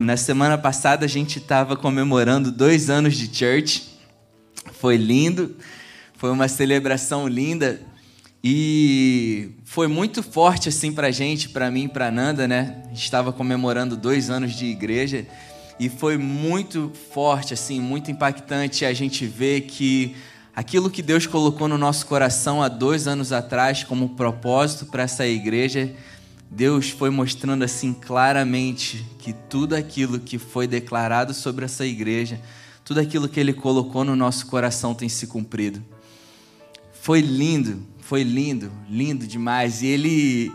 [0.00, 3.98] Na semana passada a gente estava comemorando dois anos de church.
[4.74, 5.56] Foi lindo,
[6.14, 7.80] foi uma celebração linda
[8.42, 12.80] e foi muito forte assim para gente, para mim, para Nanda, né?
[12.84, 15.26] A gente estava comemorando dois anos de igreja
[15.80, 20.14] e foi muito forte, assim, muito impactante a gente ver que
[20.54, 25.26] aquilo que Deus colocou no nosso coração há dois anos atrás como propósito para essa
[25.26, 25.92] igreja
[26.50, 32.40] Deus foi mostrando assim claramente que tudo aquilo que foi declarado sobre essa igreja,
[32.84, 35.84] tudo aquilo que Ele colocou no nosso coração tem se cumprido.
[37.02, 39.82] Foi lindo, foi lindo, lindo demais.
[39.82, 40.52] E Ele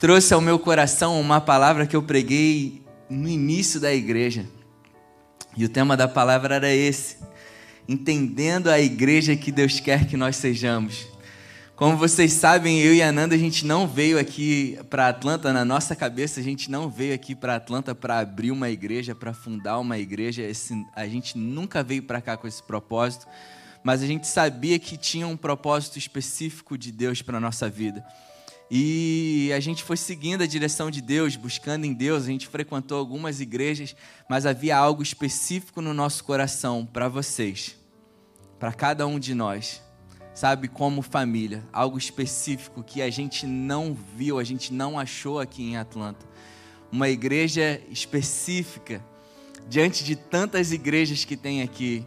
[0.00, 4.46] trouxe ao meu coração uma palavra que eu preguei no início da igreja.
[5.56, 7.16] E o tema da palavra era esse:
[7.88, 11.13] entendendo a igreja que Deus quer que nós sejamos.
[11.76, 15.64] Como vocês sabem, eu e a Nanda, a gente não veio aqui para Atlanta, na
[15.64, 19.80] nossa cabeça, a gente não veio aqui para Atlanta para abrir uma igreja, para fundar
[19.80, 20.40] uma igreja.
[20.42, 23.26] Esse, a gente nunca veio para cá com esse propósito,
[23.82, 28.06] mas a gente sabia que tinha um propósito específico de Deus para a nossa vida.
[28.70, 32.98] E a gente foi seguindo a direção de Deus, buscando em Deus, a gente frequentou
[32.98, 33.96] algumas igrejas,
[34.30, 37.74] mas havia algo específico no nosso coração para vocês,
[38.60, 39.82] para cada um de nós
[40.34, 45.62] sabe, como família, algo específico que a gente não viu, a gente não achou aqui
[45.62, 46.26] em Atlanta.
[46.90, 49.04] Uma igreja específica,
[49.68, 52.04] diante de tantas igrejas que tem aqui,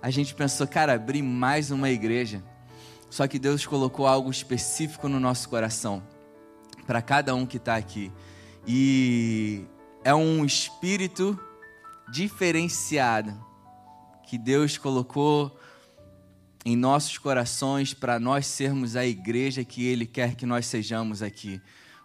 [0.00, 2.42] a gente pensou, cara, abrir mais uma igreja.
[3.10, 6.02] Só que Deus colocou algo específico no nosso coração,
[6.86, 8.12] para cada um que está aqui.
[8.66, 9.64] E
[10.04, 11.38] é um espírito
[12.08, 13.34] diferenciado
[14.28, 15.56] que Deus colocou
[16.66, 21.60] em nossos corações para nós sermos a igreja que Ele quer que nós sejamos aqui.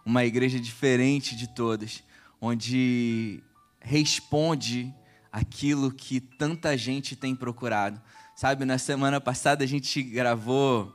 [0.06, 2.04] Uma igreja diferente de todas,
[2.40, 3.42] onde
[3.80, 4.94] responde
[5.32, 8.00] aquilo que tanta gente tem procurado.
[8.36, 10.94] Sabe, na semana passada a gente gravou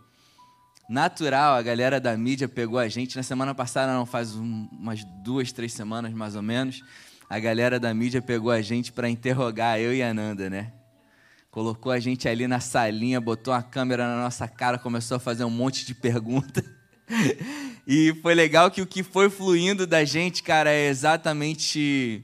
[0.88, 3.18] natural, a galera da mídia pegou a gente.
[3.18, 6.86] Na semana passada, não faz umas duas, três semanas mais ou menos,
[7.30, 10.72] a galera da mídia pegou a gente para interrogar eu e a Nanda, né?
[11.58, 15.44] Colocou a gente ali na salinha, botou a câmera na nossa cara, começou a fazer
[15.44, 16.64] um monte de perguntas.
[17.88, 22.24] e foi legal que o que foi fluindo da gente, cara, é exatamente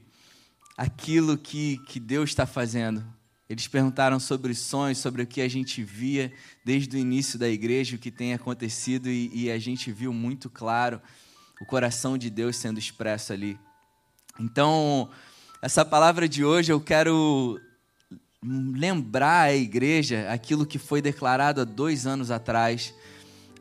[0.76, 3.04] aquilo que, que Deus está fazendo.
[3.50, 6.32] Eles perguntaram sobre sonhos, sobre o que a gente via
[6.64, 10.48] desde o início da igreja, o que tem acontecido, e, e a gente viu muito
[10.48, 11.02] claro
[11.60, 13.58] o coração de Deus sendo expresso ali.
[14.38, 15.10] Então,
[15.60, 17.60] essa palavra de hoje eu quero
[18.44, 22.94] lembrar a igreja aquilo que foi declarado há dois anos atrás,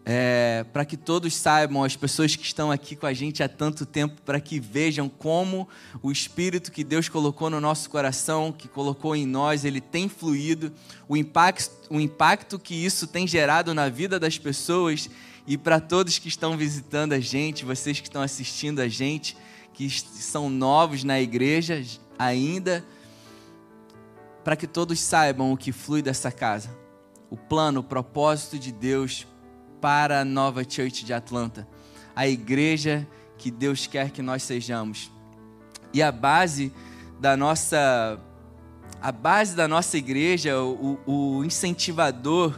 [0.05, 3.85] é, para que todos saibam, as pessoas que estão aqui com a gente há tanto
[3.85, 5.67] tempo, para que vejam como
[6.01, 10.73] o Espírito que Deus colocou no nosso coração, que colocou em nós, ele tem fluído,
[11.07, 15.09] o impacto, o impacto que isso tem gerado na vida das pessoas
[15.47, 19.37] e para todos que estão visitando a gente, vocês que estão assistindo a gente,
[19.73, 21.81] que são novos na igreja
[22.19, 22.83] ainda
[24.43, 26.69] para que todos saibam o que flui dessa casa.
[27.29, 29.25] O plano, o propósito de Deus
[29.81, 31.67] para a nova Church de Atlanta.
[32.15, 35.11] A igreja que Deus quer que nós sejamos.
[35.93, 36.71] E a base
[37.19, 38.19] da nossa
[39.01, 42.57] a base da nossa igreja, o, o incentivador,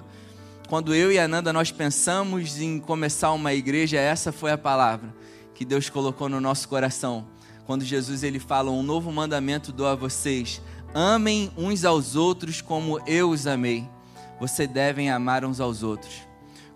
[0.69, 5.11] quando eu e a Nanda nós pensamos em começar uma igreja, essa foi a palavra
[5.55, 7.25] que Deus colocou no nosso coração.
[7.65, 10.61] Quando Jesus ele fala um novo mandamento dou a vocês,
[10.97, 13.85] Amem uns aos outros como eu os amei.
[14.39, 16.21] Você devem amar uns aos outros.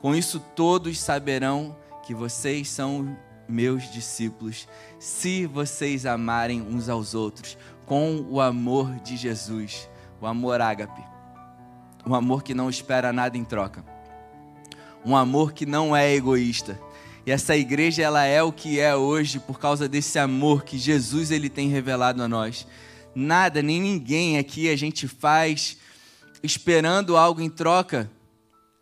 [0.02, 4.68] Com isso todos saberão que vocês são meus discípulos,
[5.00, 11.02] se vocês amarem uns aos outros com o amor de Jesus, o amor ágape.
[12.06, 13.86] Um amor que não espera nada em troca.
[15.06, 16.78] Um amor que não é egoísta.
[17.26, 21.32] E essa igreja ela é o que é hoje por causa desse amor que Jesus
[21.32, 22.68] ele tem revelado a nós
[23.20, 25.78] nada, nem ninguém aqui a gente faz
[26.42, 28.10] esperando algo em troca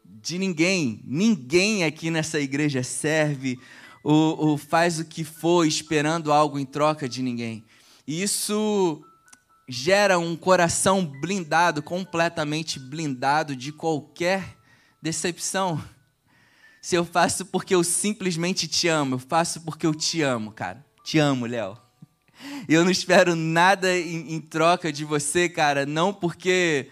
[0.05, 1.01] de ninguém.
[1.05, 3.59] Ninguém aqui nessa igreja serve
[4.03, 7.63] ou, ou faz o que for esperando algo em troca de ninguém.
[8.05, 9.03] E isso
[9.67, 14.57] gera um coração blindado, completamente blindado de qualquer
[15.01, 15.83] decepção.
[16.81, 20.85] Se eu faço porque eu simplesmente te amo, eu faço porque eu te amo, cara.
[21.03, 21.86] Te amo, Léo.
[22.67, 26.87] Eu não espero nada em, em troca de você, cara, não porque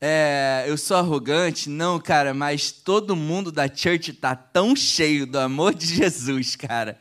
[0.00, 5.38] é, eu sou arrogante, não, cara, mas todo mundo da church tá tão cheio do
[5.38, 6.98] amor de Jesus, cara.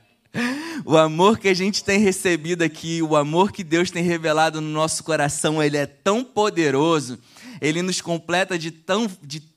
[0.85, 4.69] O amor que a gente tem recebido aqui, o amor que Deus tem revelado no
[4.69, 7.19] nosso coração, ele é tão poderoso,
[7.59, 9.50] ele nos completa de tão de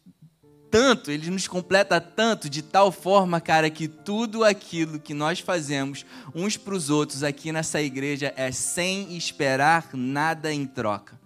[0.75, 6.05] tanto, ele nos completa tanto de tal forma, cara, que tudo aquilo que nós fazemos
[6.35, 11.17] uns para os outros aqui nessa igreja é sem esperar nada em troca.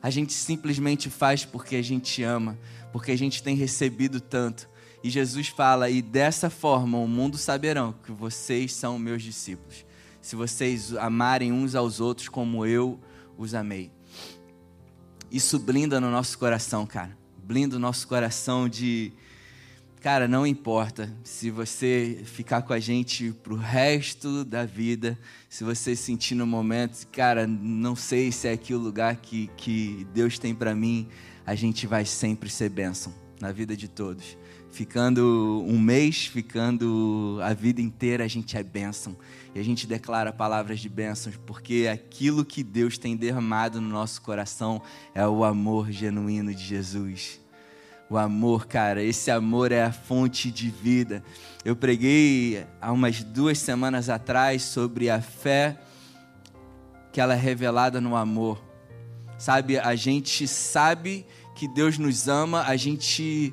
[0.00, 2.56] A gente simplesmente faz porque a gente ama,
[2.92, 4.68] porque a gente tem recebido tanto.
[5.02, 9.84] E Jesus fala: "E dessa forma o mundo saberão que vocês são meus discípulos,
[10.20, 13.00] se vocês amarem uns aos outros como eu
[13.36, 13.90] os amei."
[15.32, 19.12] Isso blinda no nosso coração, cara blinda o nosso coração de,
[20.00, 25.18] cara, não importa se você ficar com a gente pro resto da vida,
[25.48, 30.06] se você sentir no momento, cara, não sei se é aqui o lugar que, que
[30.14, 31.08] Deus tem para mim,
[31.44, 34.36] a gente vai sempre ser bênção na vida de todos.
[34.72, 39.14] Ficando um mês, ficando a vida inteira, a gente é bênção.
[39.54, 44.22] E a gente declara palavras de bênçãos, porque aquilo que Deus tem derramado no nosso
[44.22, 44.80] coração
[45.14, 47.38] é o amor genuíno de Jesus.
[48.08, 51.22] O amor, cara, esse amor é a fonte de vida.
[51.66, 55.78] Eu preguei há umas duas semanas atrás sobre a fé
[57.12, 58.58] que ela é revelada no amor.
[59.36, 63.52] Sabe, a gente sabe que Deus nos ama, a gente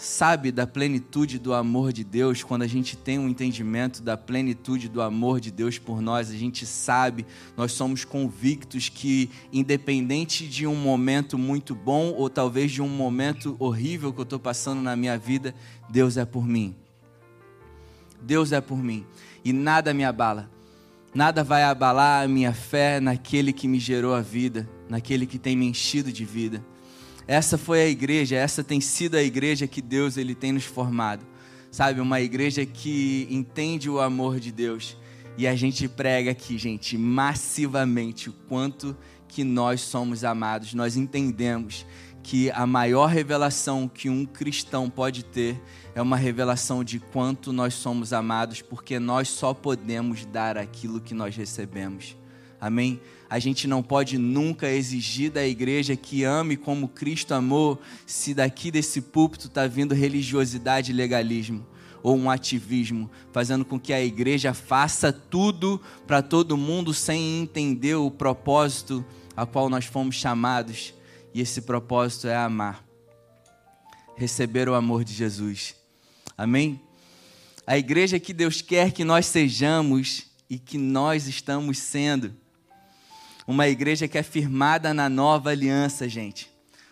[0.00, 4.88] sabe da plenitude do amor de Deus, quando a gente tem um entendimento da plenitude
[4.88, 10.66] do amor de Deus por nós, a gente sabe, nós somos convictos que, independente de
[10.66, 14.96] um momento muito bom ou talvez de um momento horrível que eu estou passando na
[14.96, 15.54] minha vida,
[15.90, 16.74] Deus é por mim.
[18.22, 19.04] Deus é por mim.
[19.44, 20.50] E nada me abala.
[21.14, 25.54] Nada vai abalar a minha fé naquele que me gerou a vida, naquele que tem
[25.56, 26.64] me enchido de vida.
[27.26, 31.24] Essa foi a igreja, essa tem sido a igreja que Deus ele tem nos formado.
[31.70, 34.96] Sabe, uma igreja que entende o amor de Deus.
[35.38, 38.96] E a gente prega aqui, gente, massivamente o quanto
[39.28, 40.74] que nós somos amados.
[40.74, 41.86] Nós entendemos
[42.22, 45.60] que a maior revelação que um cristão pode ter
[45.94, 51.14] é uma revelação de quanto nós somos amados, porque nós só podemos dar aquilo que
[51.14, 52.19] nós recebemos.
[52.60, 53.00] Amém?
[53.28, 58.70] A gente não pode nunca exigir da igreja que ame como Cristo amou, se daqui
[58.70, 61.64] desse púlpito está vindo religiosidade e legalismo,
[62.02, 67.94] ou um ativismo, fazendo com que a igreja faça tudo para todo mundo sem entender
[67.94, 69.04] o propósito
[69.36, 70.92] a qual nós fomos chamados.
[71.32, 72.84] E esse propósito é amar,
[74.16, 75.76] receber o amor de Jesus.
[76.36, 76.80] Amém?
[77.66, 82.34] A igreja que Deus quer que nós sejamos e que nós estamos sendo
[83.50, 86.48] uma igreja que é firmada na nova aliança, gente,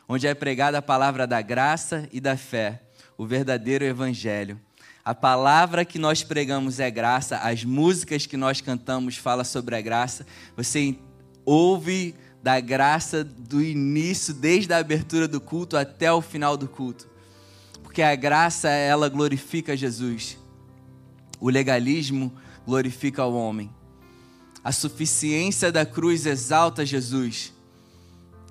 [0.09, 2.83] onde é pregada a palavra da graça e da fé,
[3.17, 4.59] o verdadeiro evangelho.
[5.05, 9.81] A palavra que nós pregamos é graça, as músicas que nós cantamos falam sobre a
[9.81, 10.27] graça.
[10.57, 10.99] Você
[11.45, 17.09] ouve da graça do início, desde a abertura do culto até o final do culto.
[17.85, 20.37] Porque a graça, ela glorifica Jesus.
[21.39, 22.33] O legalismo
[22.67, 23.78] glorifica o homem.
[24.69, 27.55] A suficiência da cruz exalta Jesus.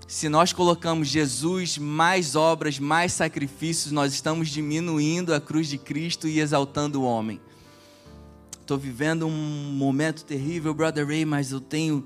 [0.08, 6.28] Se nós colocamos Jesus mais obras, mais sacrifícios, nós estamos diminuindo a cruz de Cristo
[6.28, 7.40] e exaltando o homem.
[8.60, 12.04] Estou vivendo um momento terrível, Brother Ray, mas eu tenho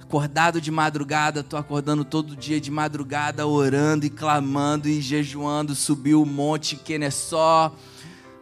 [0.00, 5.74] acordado de madrugada, estou acordando todo dia de madrugada, orando e clamando e jejuando.
[5.74, 7.76] Subi o monte Kennesaw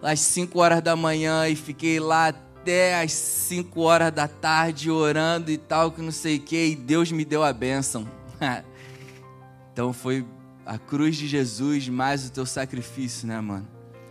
[0.02, 5.50] às 5 horas da manhã e fiquei lá até as 5 horas da tarde orando
[5.50, 8.06] e tal, que não sei o que, e Deus me deu a bênção.
[9.72, 10.26] então foi
[10.66, 13.66] a cruz de Jesus mais o teu sacrifício, né, mano?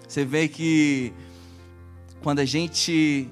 [0.08, 1.14] Você vê que
[2.24, 3.30] quando a gente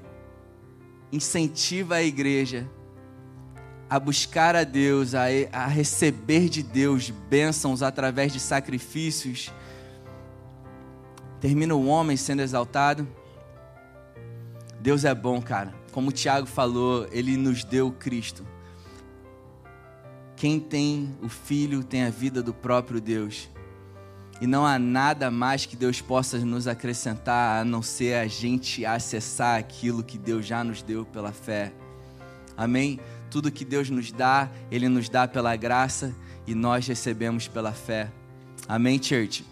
[1.12, 2.70] incentiva a igreja
[3.90, 9.52] a buscar a Deus, a, a receber de Deus bênçãos através de sacrifícios,
[11.40, 13.08] termina o homem sendo exaltado
[14.80, 15.74] Deus é bom, cara.
[15.92, 18.46] Como o Tiago falou, ele nos deu Cristo.
[20.36, 23.50] Quem tem o Filho tem a vida do próprio Deus.
[24.40, 28.86] E não há nada mais que Deus possa nos acrescentar a não ser a gente
[28.86, 31.74] acessar aquilo que Deus já nos deu pela fé.
[32.56, 33.00] Amém?
[33.32, 36.16] Tudo que Deus nos dá, Ele nos dá pela graça
[36.46, 38.12] e nós recebemos pela fé.
[38.68, 39.44] Amém, church?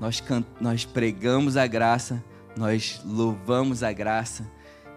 [0.00, 0.22] Nós,
[0.60, 2.24] nós pregamos a graça,
[2.56, 4.50] nós louvamos a graça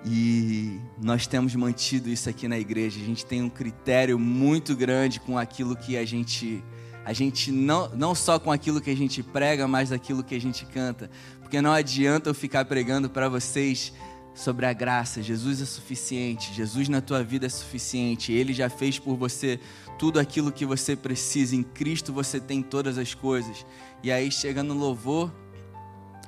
[0.05, 2.99] e nós temos mantido isso aqui na igreja.
[2.99, 6.63] A gente tem um critério muito grande com aquilo que a gente
[7.05, 10.39] A gente não, não só com aquilo que a gente prega, mas aquilo que a
[10.39, 11.09] gente canta.
[11.41, 13.93] Porque não adianta eu ficar pregando para vocês
[14.33, 15.21] sobre a graça.
[15.21, 16.53] Jesus é suficiente.
[16.53, 18.31] Jesus na tua vida é suficiente.
[18.31, 19.59] Ele já fez por você
[19.97, 21.55] tudo aquilo que você precisa.
[21.55, 23.65] Em Cristo você tem todas as coisas.
[24.01, 25.31] E aí chega no louvor,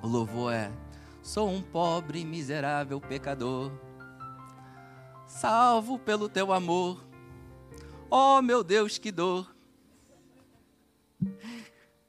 [0.01, 0.71] o louvor é:
[1.25, 3.71] Sou um pobre, miserável pecador,
[5.27, 7.03] salvo pelo teu amor.
[8.11, 9.51] Oh meu Deus, que dor!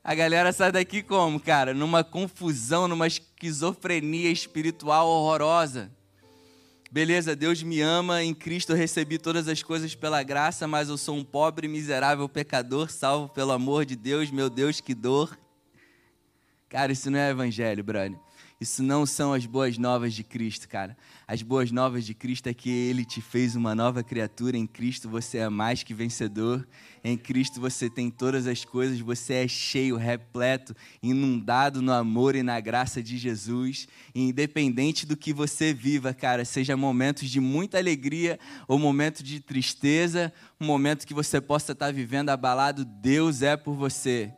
[0.05, 1.73] A galera sai daqui como, cara?
[1.73, 5.91] Numa confusão, numa esquizofrenia espiritual horrorosa.
[6.93, 10.99] Beleza, Deus me ama, em Cristo eu recebi todas as coisas pela graça, mas eu
[10.99, 15.39] sou um pobre, miserável pecador, salvo pelo amor de Deus, meu Deus, que dor.
[16.69, 18.26] Cara, isso não é evangelho, brother.
[18.59, 20.97] Isso não são as boas novas de Cristo, cara.
[21.29, 24.57] As boas novas de Cristo é que Ele te fez uma nova criatura.
[24.57, 26.67] Em Cristo você é mais que vencedor.
[27.05, 28.99] Em Cristo você tem todas as coisas.
[29.01, 33.87] Você é cheio, repleto, inundado no amor e na graça de Jesus.
[34.15, 39.39] E independente do que você viva, cara, seja momentos de muita alegria ou momento de
[39.39, 44.33] tristeza, um momento que você possa estar vivendo abalado, Deus é por você.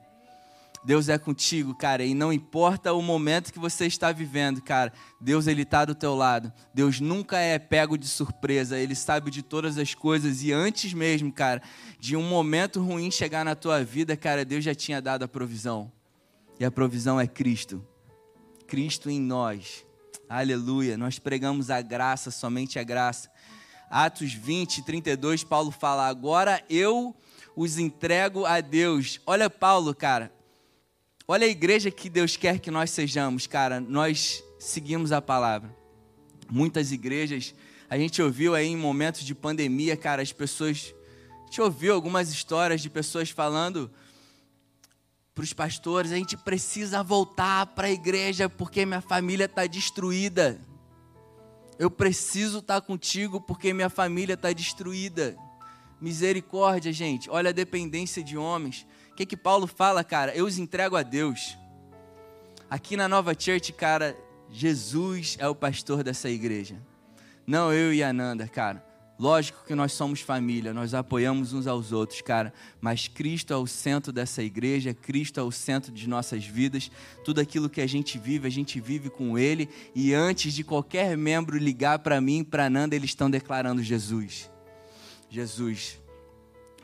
[0.88, 4.90] Deus é contigo, cara, e não importa o momento que você está vivendo, cara,
[5.21, 6.50] Deus ele está do teu lado.
[6.73, 11.30] Deus nunca é pego de surpresa, ele sabe de todas as coisas e antes mesmo,
[11.30, 11.61] cara,
[12.00, 15.92] de um momento ruim chegar na tua vida, cara, Deus já tinha dado a provisão.
[16.59, 17.87] E a provisão é Cristo.
[18.66, 19.85] Cristo em nós.
[20.26, 20.97] Aleluia.
[20.97, 23.30] Nós pregamos a graça, somente a graça.
[23.90, 27.14] Atos 20, 32, Paulo fala: "Agora eu
[27.54, 29.21] os entrego a Deus".
[29.26, 30.33] Olha Paulo, cara,
[31.30, 33.80] Olha a igreja que Deus quer que nós sejamos, cara.
[33.82, 35.76] Nós seguimos a palavra.
[36.50, 37.54] Muitas igrejas,
[37.87, 40.94] a gente ouviu aí em momentos de pandemia, cara, as pessoas.
[41.42, 43.90] A gente ouviu algumas histórias de pessoas falando
[45.35, 50.58] para os pastores: a gente precisa voltar para a igreja porque minha família está destruída.
[51.78, 55.37] Eu preciso estar tá contigo porque minha família está destruída.
[56.00, 57.28] Misericórdia, gente.
[57.28, 58.87] Olha a dependência de homens
[59.18, 60.32] que que Paulo fala, cara?
[60.32, 61.58] Eu os entrego a Deus.
[62.70, 64.16] Aqui na Nova Church, cara,
[64.48, 66.76] Jesus é o pastor dessa igreja.
[67.44, 68.84] Não eu e a Nanda, cara.
[69.18, 73.66] Lógico que nós somos família, nós apoiamos uns aos outros, cara, mas Cristo é o
[73.66, 76.88] centro dessa igreja, Cristo é o centro de nossas vidas.
[77.25, 79.68] Tudo aquilo que a gente vive, a gente vive com Ele.
[79.96, 84.48] E antes de qualquer membro ligar para mim, para Nanda, eles estão declarando Jesus.
[85.28, 85.98] Jesus.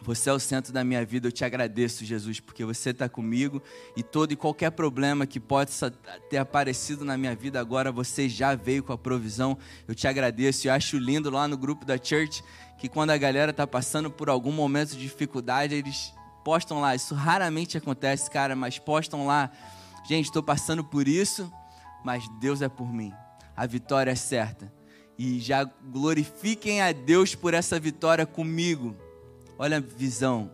[0.04, 1.28] Você é o centro da minha vida.
[1.28, 3.62] Eu te agradeço, Jesus, porque você está comigo
[3.96, 5.90] e todo e qualquer problema que possa
[6.28, 9.56] ter aparecido na minha vida agora, você já veio com a provisão.
[9.88, 10.66] Eu te agradeço.
[10.66, 12.44] E acho lindo lá no grupo da church
[12.76, 16.12] que quando a galera está passando por algum momento de dificuldade, eles
[16.44, 16.94] postam lá.
[16.94, 19.50] Isso raramente acontece, cara, mas postam lá.
[20.06, 21.50] Gente, estou passando por isso,
[22.04, 23.10] mas Deus é por mim.
[23.56, 24.70] A vitória é certa.
[25.18, 28.94] E já glorifiquem a Deus por essa vitória comigo
[29.58, 30.50] Olha a visão.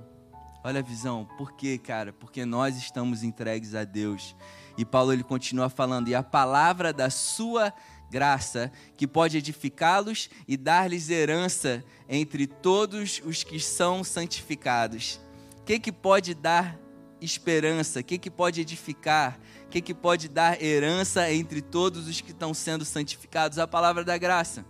[0.63, 1.27] Olha a visão.
[1.39, 2.13] Por quê, cara?
[2.13, 4.37] Porque nós estamos entregues a Deus.
[4.77, 7.73] E Paulo ele continua falando: "E a palavra da sua
[8.11, 15.19] graça, que pode edificá-los e dar-lhes herança entre todos os que são santificados."
[15.61, 16.79] O que que pode dar
[17.23, 18.01] esperança?
[18.01, 19.39] O que que pode edificar?
[19.67, 23.59] O que que pode dar herança entre todos os que estão sendo santificados?
[23.59, 24.65] A palavra da graça.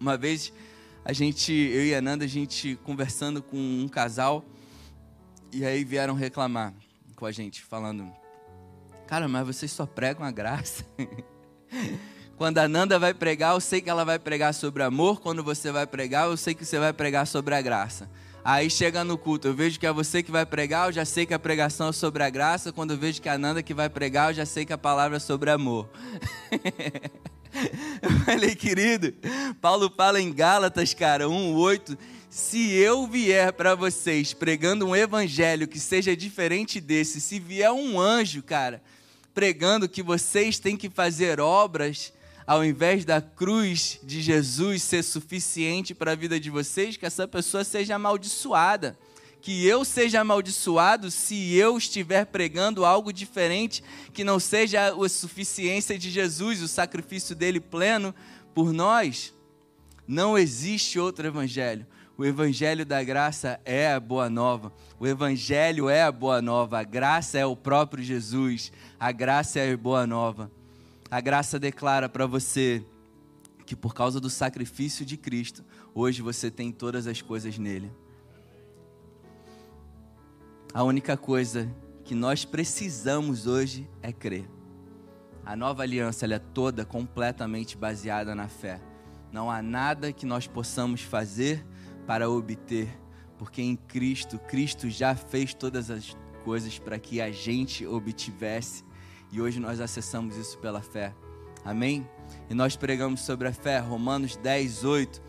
[0.00, 0.52] Uma vez
[1.08, 4.44] a gente, eu e a Nanda, a gente conversando com um casal,
[5.50, 6.74] e aí vieram reclamar
[7.16, 8.12] com a gente, falando:
[9.06, 10.84] Cara, mas vocês só pregam a graça.
[12.36, 15.18] Quando a Nanda vai pregar, eu sei que ela vai pregar sobre amor.
[15.18, 18.08] Quando você vai pregar, eu sei que você vai pregar sobre a graça.
[18.44, 21.24] Aí chega no culto, eu vejo que é você que vai pregar, eu já sei
[21.24, 22.70] que a pregação é sobre a graça.
[22.70, 24.78] Quando eu vejo que é a Nanda que vai pregar, eu já sei que a
[24.78, 25.88] palavra é sobre amor.
[28.02, 29.14] Eu falei, querido,
[29.60, 31.96] Paulo fala em Gálatas, cara, 1,8.
[32.30, 37.98] Se eu vier para vocês pregando um evangelho que seja diferente desse, se vier um
[37.98, 38.82] anjo, cara,
[39.32, 42.12] pregando que vocês têm que fazer obras
[42.46, 47.28] ao invés da cruz de Jesus ser suficiente para a vida de vocês, que essa
[47.28, 48.96] pessoa seja amaldiçoada
[49.40, 55.98] que eu seja amaldiçoado se eu estiver pregando algo diferente que não seja a suficiência
[55.98, 58.14] de Jesus, o sacrifício dele pleno
[58.54, 59.34] por nós.
[60.06, 61.86] Não existe outro evangelho.
[62.16, 64.72] O evangelho da graça é a boa nova.
[64.98, 66.80] O evangelho é a boa nova.
[66.80, 68.72] A graça é o próprio Jesus.
[68.98, 70.50] A graça é a boa nova.
[71.10, 72.84] A graça declara para você
[73.64, 75.62] que por causa do sacrifício de Cristo,
[75.94, 77.92] hoje você tem todas as coisas nele.
[80.74, 84.46] A única coisa que nós precisamos hoje é crer.
[85.44, 88.78] A nova aliança é toda completamente baseada na fé.
[89.32, 91.64] Não há nada que nós possamos fazer
[92.06, 92.86] para obter,
[93.38, 98.84] porque em Cristo, Cristo já fez todas as coisas para que a gente obtivesse
[99.32, 101.14] e hoje nós acessamos isso pela fé.
[101.64, 102.06] Amém?
[102.48, 105.22] E nós pregamos sobre a fé, Romanos 10, 8.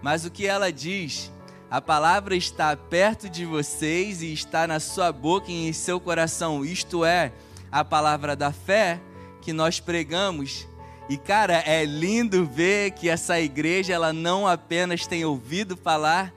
[0.00, 1.30] Mas o que ela diz?
[1.72, 6.62] A palavra está perto de vocês e está na sua boca e em seu coração.
[6.62, 7.32] Isto é,
[7.70, 9.00] a palavra da fé
[9.40, 10.68] que nós pregamos.
[11.08, 16.30] E cara, é lindo ver que essa igreja ela não apenas tem ouvido falar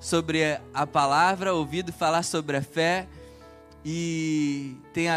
[0.00, 3.08] sobre a palavra, ouvido falar sobre a fé
[3.84, 5.08] e tem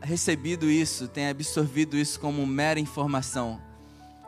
[0.00, 3.60] recebido isso, tem absorvido isso como mera informação.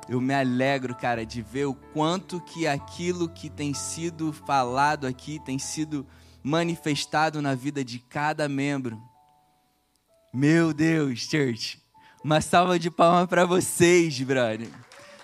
[0.09, 5.41] Eu me alegro, cara, de ver o quanto que aquilo que tem sido falado aqui
[5.45, 6.07] tem sido
[6.43, 9.01] manifestado na vida de cada membro.
[10.33, 11.81] Meu Deus, church.
[12.23, 14.69] Uma salva de palmas para vocês, brother.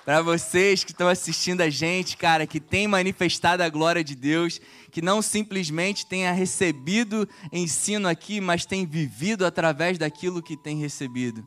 [0.04, 4.60] Para vocês que estão assistindo a gente, cara, que tem manifestado a glória de Deus,
[4.90, 11.46] que não simplesmente tenha recebido ensino aqui, mas tem vivido através daquilo que tem recebido.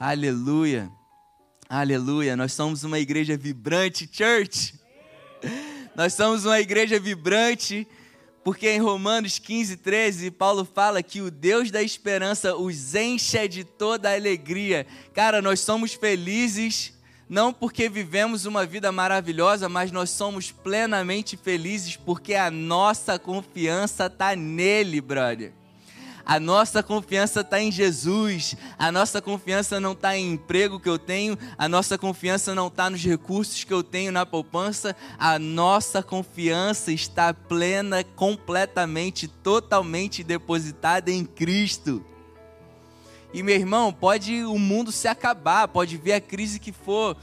[0.00, 0.90] Aleluia.
[1.74, 2.36] Aleluia.
[2.36, 4.74] Nós somos uma igreja vibrante, church.
[5.96, 7.88] Nós somos uma igreja vibrante,
[8.44, 13.64] porque em Romanos 15, 13, Paulo fala que o Deus da esperança os enche de
[13.64, 14.86] toda a alegria.
[15.14, 16.92] Cara, nós somos felizes
[17.26, 24.08] não porque vivemos uma vida maravilhosa, mas nós somos plenamente felizes porque a nossa confiança
[24.08, 25.54] está nele, brother.
[26.24, 28.56] A nossa confiança está em Jesus.
[28.78, 31.36] A nossa confiança não está em emprego que eu tenho.
[31.58, 34.94] A nossa confiança não está nos recursos que eu tenho na poupança.
[35.18, 42.04] A nossa confiança está plena, completamente, totalmente depositada em Cristo.
[43.34, 47.16] E meu irmão, pode o mundo se acabar, pode vir a crise que for.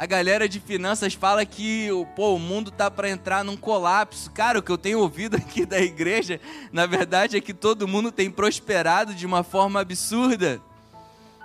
[0.00, 4.30] A galera de finanças fala que pô, o mundo tá para entrar num colapso.
[4.30, 6.40] Cara, o que eu tenho ouvido aqui da igreja,
[6.72, 10.58] na verdade, é que todo mundo tem prosperado de uma forma absurda.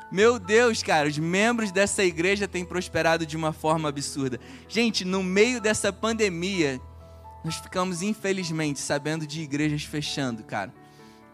[0.09, 4.39] Meu Deus, cara, os membros dessa igreja têm prosperado de uma forma absurda.
[4.69, 6.79] Gente, no meio dessa pandemia,
[7.43, 10.73] nós ficamos infelizmente sabendo de igrejas fechando, cara.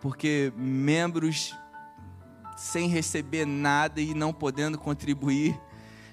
[0.02, 1.56] Porque membros
[2.58, 5.56] sem receber nada e não podendo contribuir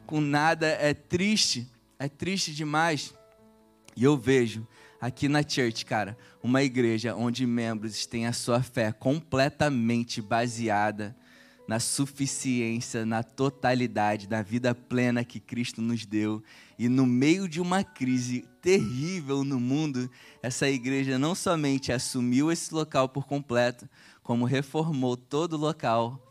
[0.08, 3.14] com nada é triste, é triste demais.
[3.94, 4.66] E eu vejo
[4.98, 11.14] aqui na church, cara, uma igreja onde membros têm a sua fé completamente baseada
[11.68, 16.42] na suficiência, na totalidade da vida plena que Cristo nos deu.
[16.78, 20.10] E no meio de uma crise terrível no mundo,
[20.42, 23.86] essa igreja não somente assumiu esse local por completo,
[24.22, 26.27] como reformou todo o local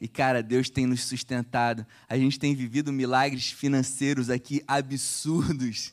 [0.00, 1.86] e cara, Deus tem nos sustentado.
[2.08, 5.92] A gente tem vivido milagres financeiros aqui absurdos.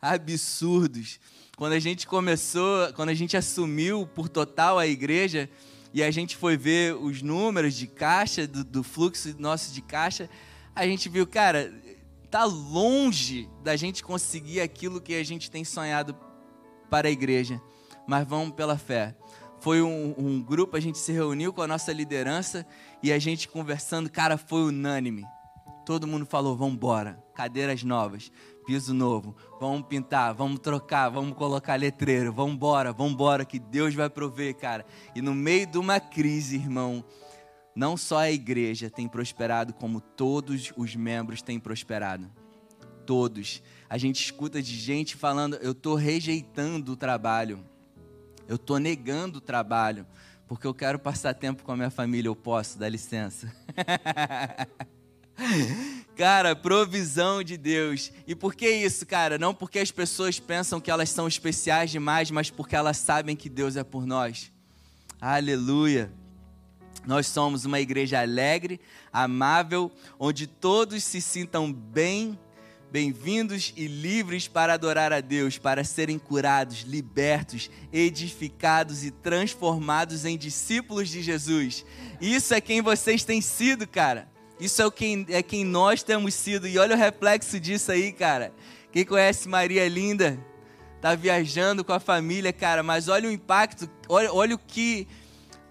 [0.00, 1.18] Absurdos.
[1.56, 5.48] Quando a gente começou, quando a gente assumiu por total a igreja
[5.92, 10.28] e a gente foi ver os números de caixa, do, do fluxo nosso de caixa,
[10.74, 11.72] a gente viu, cara,
[12.30, 16.14] tá longe da gente conseguir aquilo que a gente tem sonhado
[16.90, 17.60] para a igreja.
[18.06, 19.16] Mas vamos pela fé
[19.60, 22.66] foi um, um, grupo, a gente se reuniu com a nossa liderança
[23.02, 25.24] e a gente conversando, cara, foi unânime.
[25.84, 28.30] Todo mundo falou: vamos embora, cadeiras novas,
[28.66, 33.94] piso novo, vamos pintar, vamos trocar, vamos colocar letreiro, vamos embora, vamos embora, que Deus
[33.94, 34.84] vai prover, cara.
[35.14, 37.04] E no meio de uma crise, irmão,
[37.74, 42.30] não só a igreja tem prosperado, como todos os membros têm prosperado.
[43.06, 43.62] Todos.
[43.88, 47.64] A gente escuta de gente falando: eu estou rejeitando o trabalho
[48.48, 50.06] eu estou negando o trabalho,
[50.48, 53.52] porque eu quero passar tempo com a minha família, eu posso, dá licença.
[56.16, 58.10] cara, provisão de Deus.
[58.26, 59.36] E por que isso, cara?
[59.36, 63.50] Não porque as pessoas pensam que elas são especiais demais, mas porque elas sabem que
[63.50, 64.50] Deus é por nós.
[65.20, 66.10] Aleluia.
[67.06, 68.80] Nós somos uma igreja alegre,
[69.12, 72.38] amável, onde todos se sintam bem
[72.90, 80.38] Bem-vindos e livres para adorar a Deus, para serem curados, libertos, edificados e transformados em
[80.38, 81.84] discípulos de Jesus.
[82.18, 84.26] Isso é quem vocês têm sido, cara.
[84.58, 86.66] Isso é quem, é quem nós temos sido.
[86.66, 88.54] E olha o reflexo disso aí, cara.
[88.90, 90.42] Quem conhece Maria Linda,
[90.98, 95.06] tá viajando com a família, cara, mas olha o impacto, olha, olha o que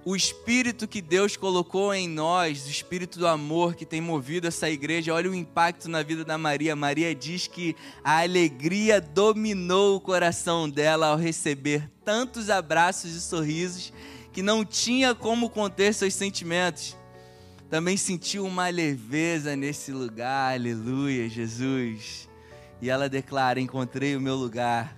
[0.08, 4.70] o espírito que Deus colocou em nós, o espírito do amor que tem movido essa
[4.70, 6.78] igreja, olha o impacto na vida da Maria.
[6.78, 13.92] Maria diz que a alegria dominou o coração dela ao receber tantos abraços e sorrisos
[14.32, 16.96] que não tinha como conter seus sentimentos.
[17.70, 22.30] Também sentiu uma leveza nesse lugar, aleluia, Jesus.
[22.82, 24.98] E ela declara: Encontrei o meu lugar.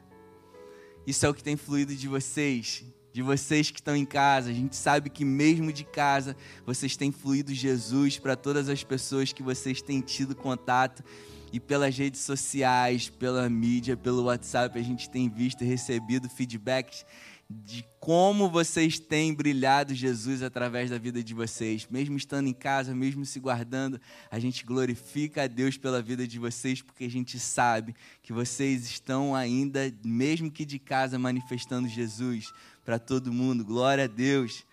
[1.07, 4.49] Isso é o que tem fluído de vocês de vocês que estão em casa.
[4.49, 9.33] A gente sabe que mesmo de casa, vocês têm fluído Jesus para todas as pessoas
[9.33, 11.03] que vocês têm tido contato.
[11.51, 17.03] E pelas redes sociais, pela mídia, pelo WhatsApp, a gente tem visto e recebido feedbacks
[17.51, 21.87] de como vocês têm brilhado Jesus através da vida de vocês.
[21.89, 26.37] Mesmo estando em casa, mesmo se guardando, a gente glorifica a Deus pela vida de
[26.37, 32.53] vocês, porque a gente sabe que vocês estão ainda, mesmo que de casa, manifestando Jesus
[32.89, 33.63] para todo mundo.
[33.63, 34.65] Glória a Deus.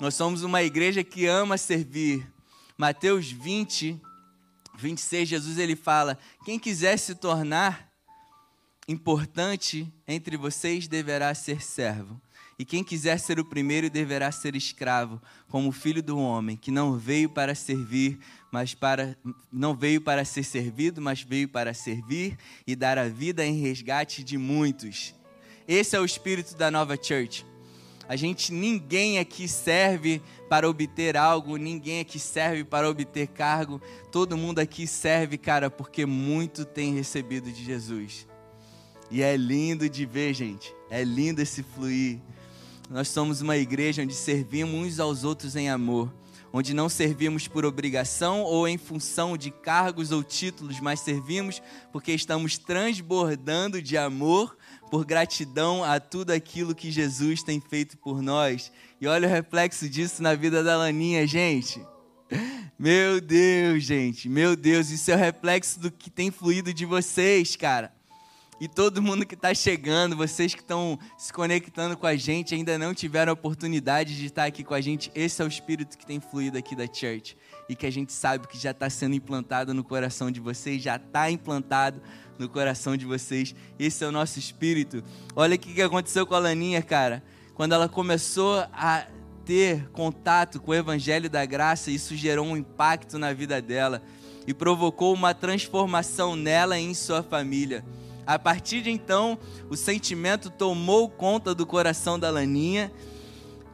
[0.00, 2.26] Nós somos uma igreja que ama servir.
[2.74, 4.00] Mateus 20,
[4.78, 7.92] 26, Jesus ele fala: Quem quiser se tornar
[8.88, 12.18] importante entre vocês deverá ser servo.
[12.58, 15.20] E quem quiser ser o primeiro deverá ser escravo,
[15.50, 18.18] como o filho do homem, que não veio para servir,
[18.50, 19.14] mas para
[19.52, 24.24] não veio para ser servido, mas veio para servir e dar a vida em resgate
[24.24, 25.19] de muitos.
[25.72, 27.46] Esse é o espírito da nova church.
[28.08, 33.80] A gente, ninguém aqui serve para obter algo, ninguém aqui serve para obter cargo.
[34.10, 38.26] Todo mundo aqui serve, cara, porque muito tem recebido de Jesus.
[39.12, 40.74] E é lindo de ver, gente.
[40.90, 42.18] É lindo esse fluir.
[42.90, 46.12] Nós somos uma igreja onde servimos uns aos outros em amor
[46.52, 52.12] onde não servimos por obrigação ou em função de cargos ou títulos, mas servimos porque
[52.12, 54.56] estamos transbordando de amor
[54.90, 58.72] por gratidão a tudo aquilo que Jesus tem feito por nós.
[59.00, 61.80] E olha o reflexo disso na vida da Laninha, gente.
[62.78, 67.54] Meu Deus, gente, meu Deus, isso é o reflexo do que tem fluído de vocês,
[67.54, 67.92] cara.
[68.60, 72.76] E todo mundo que está chegando, vocês que estão se conectando com a gente, ainda
[72.76, 76.04] não tiveram a oportunidade de estar aqui com a gente, esse é o espírito que
[76.04, 77.38] tem fluído aqui da church.
[77.70, 80.96] E que a gente sabe que já está sendo implantado no coração de vocês, já
[80.96, 82.02] está implantado
[82.40, 83.54] no coração de vocês.
[83.78, 85.04] Esse é o nosso espírito.
[85.36, 87.22] Olha o que aconteceu com a Laninha, cara.
[87.54, 89.06] Quando ela começou a
[89.44, 94.02] ter contato com o Evangelho da Graça, isso gerou um impacto na vida dela
[94.46, 97.84] e provocou uma transformação nela e em sua família.
[98.26, 102.92] A partir de então, o sentimento tomou conta do coração da Laninha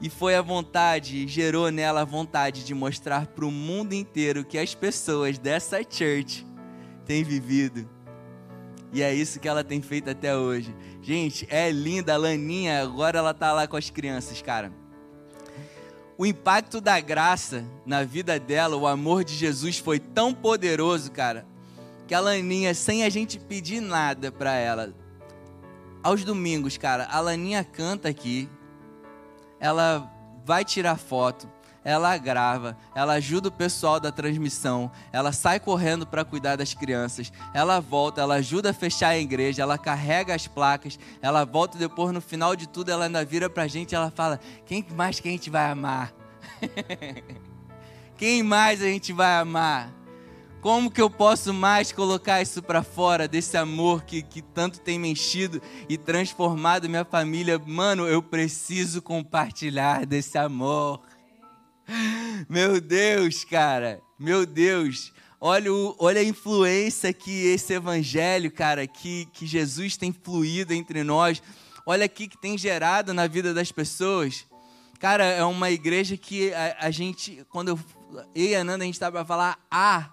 [0.01, 4.59] e foi a vontade, gerou nela a vontade de mostrar para o mundo inteiro que
[4.59, 6.47] as pessoas dessa church
[7.05, 7.96] têm vivido.
[8.93, 10.75] E é isso que ela tem feito até hoje.
[11.03, 14.73] Gente, é linda a Laninha, agora ela tá lá com as crianças, cara.
[16.19, 21.47] O impacto da graça na vida dela, o amor de Jesus foi tão poderoso, cara,
[22.07, 24.95] que a Laninha, sem a gente pedir nada para ela,
[26.03, 28.49] aos domingos, cara, a Laninha canta aqui,
[29.61, 30.11] ela
[30.45, 31.51] vai tirar foto,
[31.87, 37.33] ela grava, ela ajuda o pessoal da transmissão, ela sai correndo para cuidar das crianças,
[37.55, 42.13] ela volta, ela ajuda a fechar a igreja, ela carrega as placas, ela volta depois
[42.13, 45.29] no final de tudo ela ainda vira pra gente e ela fala: "Quem mais que
[45.29, 46.13] a gente vai amar?"
[48.19, 49.93] Quem mais a gente vai amar?
[50.63, 54.99] Como que eu posso mais colocar isso para fora desse amor que, que tanto tem
[54.99, 57.57] me enchido e transformado minha família?
[57.59, 61.03] Mano, eu preciso compartilhar desse amor.
[62.49, 65.13] Meu Deus, cara, meu Deus.
[65.41, 71.05] Olha, o, olha a influência que esse evangelho, cara, que, que Jesus tem fluído entre
[71.05, 71.43] nós.
[71.85, 74.47] Olha aqui que tem gerado na vida das pessoas.
[74.99, 77.81] Cara, é uma igreja que a, a gente, quando eu,
[78.35, 80.11] eu e a Nanda, a gente estava para falar, ah,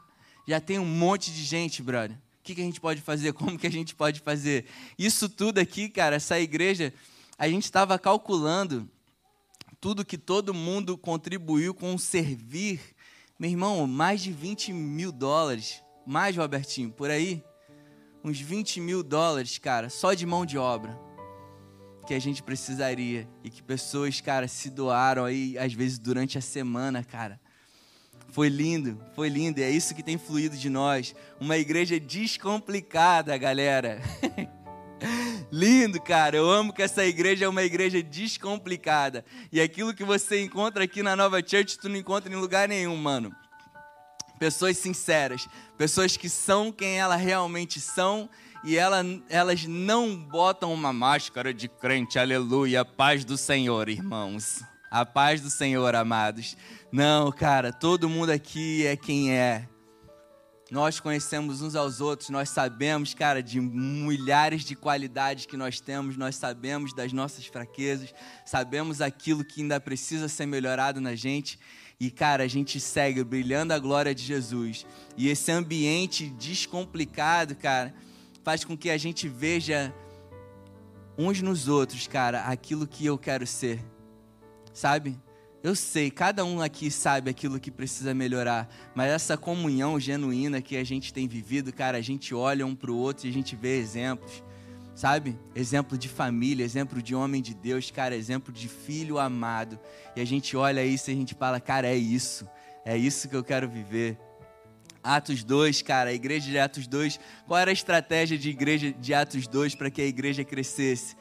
[0.48, 2.16] já tem um monte de gente, brother.
[2.16, 3.32] O que, que a gente pode fazer?
[3.34, 4.66] Como que a gente pode fazer?
[5.00, 6.94] Isso tudo aqui, cara, essa igreja,
[7.38, 8.88] a gente estava calculando
[9.84, 12.80] tudo que todo mundo contribuiu com servir.
[13.38, 15.84] Meu irmão, mais de 20 mil dólares.
[16.08, 17.44] Mais, Robertinho, por aí?
[18.24, 20.98] Uns 20 mil dólares, cara, só de mão de obra.
[22.08, 23.28] Que a gente precisaria.
[23.44, 27.38] E que pessoas, cara, se doaram aí, às vezes, durante a semana, cara
[28.30, 31.14] foi lindo, foi lindo, e é isso que tem fluído de nós.
[31.40, 34.02] Uma igreja descomplicada, galera.
[35.54, 36.36] lindo, cara.
[36.36, 39.24] Eu amo que essa igreja é uma igreja descomplicada.
[39.52, 42.98] E aquilo que você encontra aqui na Nova Church, tu não encontra em lugar nenhum,
[42.98, 43.32] mano.
[44.40, 48.28] Pessoas sinceras, pessoas que são quem elas realmente são
[48.64, 54.64] e ela, elas não botam uma máscara de crente, aleluia, paz do Senhor, irmãos.
[54.90, 56.58] A paz do Senhor, amados.
[56.92, 59.68] Não, cara, todo mundo aqui é quem é.
[60.74, 66.18] Nós conhecemos uns aos outros, nós sabemos, cara, de milhares de qualidades que nós temos,
[66.18, 68.12] nós sabemos das nossas fraquezas,
[68.44, 71.60] sabemos aquilo que ainda precisa ser melhorado na gente.
[72.00, 74.84] E, cara, a gente segue brilhando a glória de Jesus.
[75.16, 77.94] E esse ambiente descomplicado, cara,
[78.44, 79.94] faz com que a gente veja
[81.16, 83.80] uns nos outros, cara, aquilo que eu quero ser.
[84.74, 85.22] Sabe?
[85.64, 90.76] Eu sei, cada um aqui sabe aquilo que precisa melhorar, mas essa comunhão genuína que
[90.76, 93.56] a gente tem vivido, cara, a gente olha um para o outro e a gente
[93.56, 94.44] vê exemplos,
[94.94, 95.40] sabe?
[95.56, 99.80] Exemplo de família, exemplo de homem de Deus, cara, exemplo de filho amado.
[100.18, 102.46] E a gente olha isso e a gente fala, cara, é isso,
[102.84, 104.20] é isso que eu quero viver.
[105.02, 109.14] Atos 2, cara, a igreja de Atos 2, qual era a estratégia de igreja de
[109.14, 111.16] Atos 2 para que a igreja crescesse?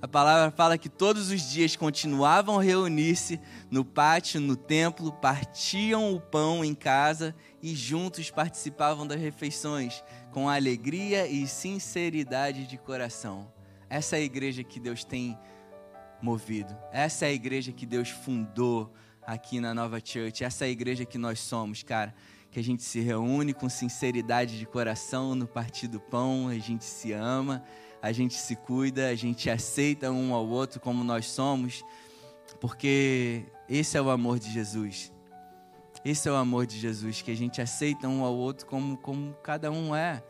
[0.00, 6.14] A palavra fala que todos os dias continuavam a reunir-se no pátio, no templo, partiam
[6.14, 13.52] o pão em casa e juntos participavam das refeições com alegria e sinceridade de coração.
[13.90, 15.36] Essa é a igreja que Deus tem
[16.22, 16.76] movido.
[16.92, 18.94] Essa é a igreja que Deus fundou
[19.26, 20.44] aqui na Nova Church.
[20.44, 22.14] Essa é a igreja que nós somos, cara.
[22.52, 26.84] Que a gente se reúne com sinceridade de coração no partir do pão, a gente
[26.84, 27.64] se ama
[28.00, 31.84] a gente se cuida, a gente aceita um ao outro como nós somos,
[32.60, 35.12] porque esse é o amor de Jesus.
[36.04, 39.34] Esse é o amor de Jesus, que a gente aceita um ao outro como, como
[39.42, 40.22] cada um é.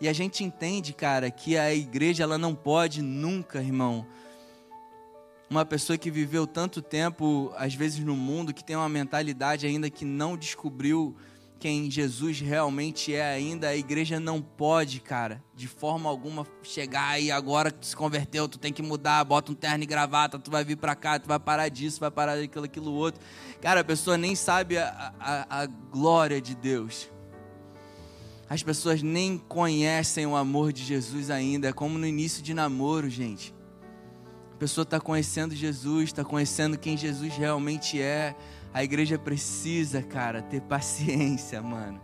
[0.00, 4.06] E a gente entende, cara, que a igreja ela não pode nunca, irmão,
[5.48, 9.90] uma pessoa que viveu tanto tempo, às vezes no mundo, que tem uma mentalidade ainda
[9.90, 11.14] que não descobriu
[11.64, 17.30] quem Jesus realmente é ainda, a igreja não pode, cara, de forma alguma chegar e
[17.30, 20.62] agora que se converteu, tu tem que mudar, bota um terno e gravata, tu vai
[20.62, 23.18] vir para cá, tu vai parar disso, vai parar daquilo, aquilo outro.
[23.62, 27.08] Cara, a pessoa nem sabe a, a, a glória de Deus.
[28.46, 33.08] As pessoas nem conhecem o amor de Jesus ainda, é como no início de namoro,
[33.08, 33.54] gente.
[34.52, 38.36] A pessoa está conhecendo Jesus, está conhecendo quem Jesus realmente é.
[38.74, 42.00] A igreja precisa, cara, ter paciência, mano.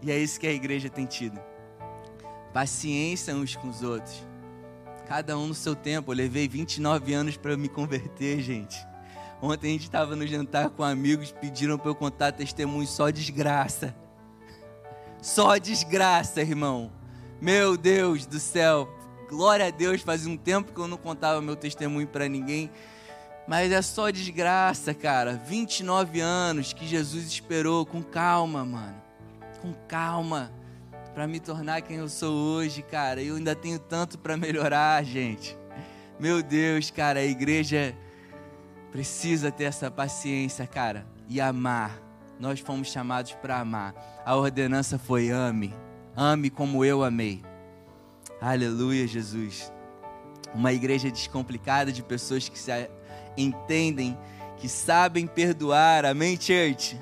[0.00, 1.38] E é isso que a igreja tem tido.
[2.54, 4.26] Paciência uns com os outros.
[5.06, 6.10] Cada um no seu tempo.
[6.10, 8.78] Eu levei 29 anos para me converter, gente.
[9.42, 13.94] Ontem a gente estava no jantar com amigos, pediram para eu contar testemunho só desgraça.
[15.20, 16.90] Só desgraça, irmão.
[17.42, 18.88] Meu Deus do céu.
[19.28, 22.70] Glória a Deus, fazia um tempo que eu não contava meu testemunho para ninguém.
[23.46, 25.34] Mas é só desgraça, cara.
[25.34, 29.02] 29 anos que Jesus esperou com calma, mano.
[29.60, 30.50] Com calma.
[31.14, 33.22] Para me tornar quem eu sou hoje, cara.
[33.22, 35.56] Eu ainda tenho tanto para melhorar, gente.
[36.18, 37.94] Meu Deus, cara, a igreja
[38.90, 42.00] precisa ter essa paciência, cara, e amar.
[42.38, 43.94] Nós fomos chamados para amar.
[44.24, 45.74] A ordenança foi ame.
[46.16, 47.42] Ame como eu amei.
[48.40, 49.72] Aleluia, Jesus.
[50.54, 52.70] Uma igreja descomplicada de pessoas que se
[53.36, 54.18] entendem,
[54.56, 56.98] que sabem perdoar, amém, church?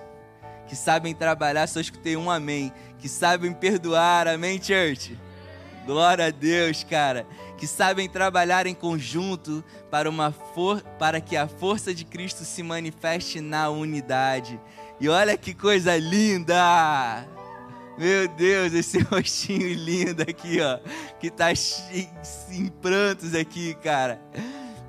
[0.66, 2.73] Que sabem trabalhar, só escutei um amém.
[2.99, 5.18] Que sabem perdoar, amém, church?
[5.85, 7.27] Glória a Deus, cara.
[7.59, 12.62] Que sabem trabalhar em conjunto para, uma for para que a força de Cristo se
[12.62, 14.59] manifeste na unidade.
[15.01, 17.27] E olha que coisa linda!
[17.99, 20.79] Meu Deus, esse rostinho lindo aqui, ó.
[21.21, 21.53] Que tá
[22.51, 24.21] em prantos aqui, cara.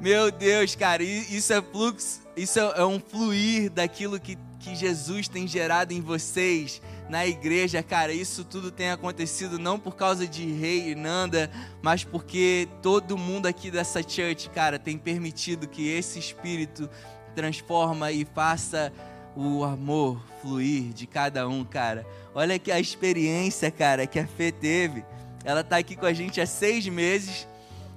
[0.04, 5.30] Meu Deus, cara, isso é fluxo, isso é, é um fluir daquilo que, que Jesus
[5.30, 8.12] tem gerado em vocês na igreja, cara.
[8.12, 11.50] Isso tudo tem acontecido não por causa de Rei Nanda,
[11.82, 16.90] mas porque todo mundo aqui dessa church, cara, tem permitido que esse espírito
[17.34, 18.92] transforma e faça
[19.38, 22.06] o amor fluir de cada um, cara.
[22.36, 25.06] Olha que a experiência, cara, que a Fê teve.
[25.46, 27.48] Ela tá aqui com a gente há seis meses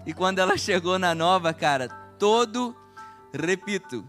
[0.07, 2.77] e quando ela chegou na nova, cara, todo,
[3.35, 4.09] repito,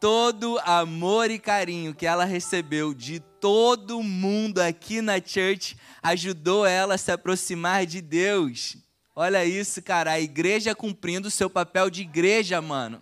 [0.00, 6.94] todo amor e carinho que ela recebeu de todo mundo aqui na church ajudou ela
[6.94, 8.76] a se aproximar de Deus.
[9.14, 13.00] Olha isso, cara, a igreja cumprindo o seu papel de igreja, mano.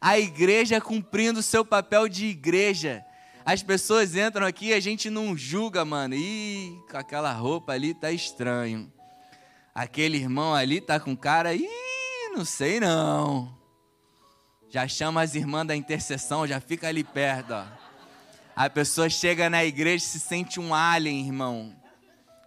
[0.00, 3.04] A igreja cumprindo o seu papel de igreja.
[3.44, 6.14] As pessoas entram aqui e a gente não julga, mano.
[6.14, 8.92] Ih, com aquela roupa ali tá estranho.
[9.74, 11.68] Aquele irmão ali tá com cara, ih,
[12.34, 13.56] não sei não.
[14.68, 17.64] Já chama as irmãs da intercessão, já fica ali perto, ó.
[18.54, 21.74] A pessoa chega na igreja e se sente um alien, irmão.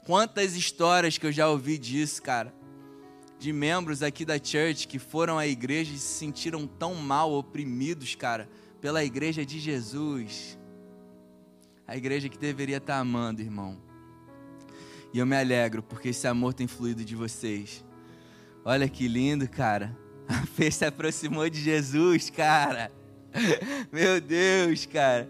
[0.05, 2.53] Quantas histórias que eu já ouvi disso, cara.
[3.39, 8.13] de membros aqui da church que foram à igreja e se sentiram tão mal, oprimidos,
[8.13, 8.47] cara,
[8.79, 10.59] pela igreja de Jesus.
[11.87, 13.81] A igreja que deveria estar amando, irmão.
[15.13, 17.83] E eu me alegro porque esse amor tem fluído de vocês.
[18.63, 19.97] Olha que lindo, cara.
[20.27, 22.91] A Fê se aproximou de Jesus, cara.
[23.91, 25.29] Meu Deus, cara.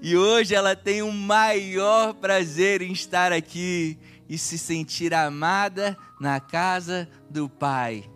[0.00, 6.40] E hoje ela tem o maior prazer em estar aqui e se sentir amada na
[6.40, 8.08] casa do Pai.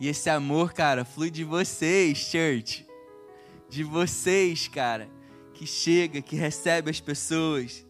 [0.00, 2.86] E esse amor, cara, flui de vocês, church.
[3.68, 5.08] De vocês, cara,
[5.52, 7.86] que chega, que recebe as pessoas.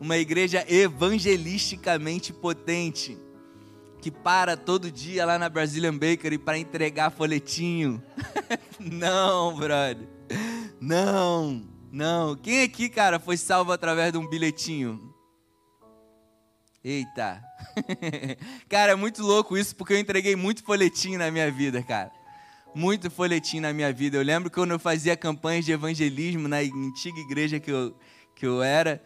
[0.00, 3.18] Uma igreja evangelisticamente potente
[4.04, 8.02] que para todo dia lá na Brazilian Bakery para entregar folhetinho.
[8.78, 10.06] não, brother.
[10.78, 12.36] Não, não.
[12.36, 15.14] Quem aqui, cara, foi salvo através de um bilhetinho?
[16.84, 17.42] Eita.
[18.68, 22.12] cara, é muito louco isso porque eu entreguei muito folhetinho na minha vida, cara.
[22.74, 24.18] Muito folhetinho na minha vida.
[24.18, 27.96] Eu lembro quando eu fazia campanhas de evangelismo na antiga igreja que eu,
[28.36, 29.02] que eu era,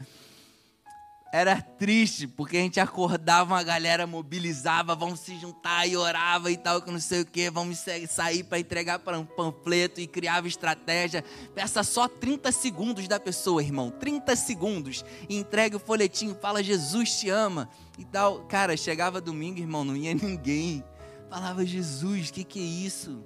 [1.33, 6.57] era triste, porque a gente acordava, uma galera mobilizava, vamos se juntar e orava e
[6.57, 10.49] tal, que não sei o que, vamos sair para entregar para um panfleto e criava
[10.49, 11.23] estratégia.
[11.55, 17.19] Peça só 30 segundos da pessoa, irmão, 30 segundos, e entrega o folhetinho, fala Jesus
[17.19, 18.47] te ama e tal.
[18.47, 20.83] Cara, chegava domingo, irmão, não ia ninguém.
[21.29, 23.23] Falava Jesus, o que, que é isso?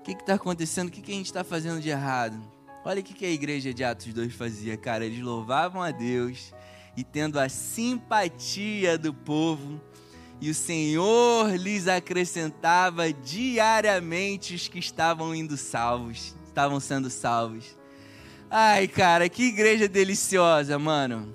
[0.00, 0.88] O que está acontecendo?
[0.88, 2.36] O que, que a gente está fazendo de errado?
[2.84, 5.06] Olha o que, que a igreja de Atos 2 fazia, cara.
[5.06, 6.52] Eles louvavam a Deus
[6.96, 9.80] e tendo a simpatia do povo,
[10.40, 17.76] e o Senhor lhes acrescentava diariamente os que estavam indo salvos, estavam sendo salvos.
[18.50, 21.34] Ai, cara, que igreja deliciosa, mano.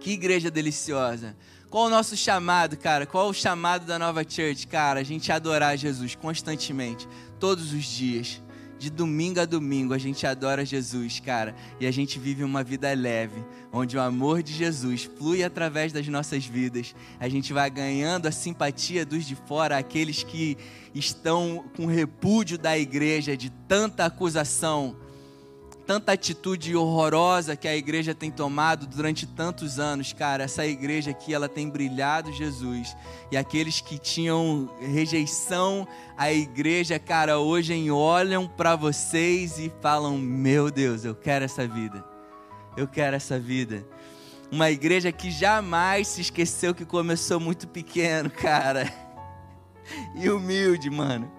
[0.00, 1.36] Que igreja deliciosa.
[1.70, 3.06] Qual o nosso chamado, cara?
[3.06, 5.00] Qual o chamado da nova church, cara?
[5.00, 7.08] A gente adorar Jesus constantemente,
[7.38, 8.42] todos os dias
[8.78, 12.92] de domingo a domingo a gente adora Jesus, cara, e a gente vive uma vida
[12.92, 16.94] leve, onde o amor de Jesus flui através das nossas vidas.
[17.18, 20.56] A gente vai ganhando a simpatia dos de fora, aqueles que
[20.94, 24.96] estão com repúdio da igreja, de tanta acusação
[25.86, 30.44] tanta atitude horrorosa que a igreja tem tomado durante tantos anos, cara.
[30.44, 32.96] Essa igreja aqui, ela tem brilhado Jesus.
[33.30, 40.70] E aqueles que tinham rejeição à igreja, cara, hoje olham para vocês e falam: Meu
[40.70, 42.04] Deus, eu quero essa vida.
[42.76, 43.86] Eu quero essa vida.
[44.50, 48.92] Uma igreja que jamais se esqueceu que começou muito pequeno, cara.
[50.16, 51.30] E humilde, mano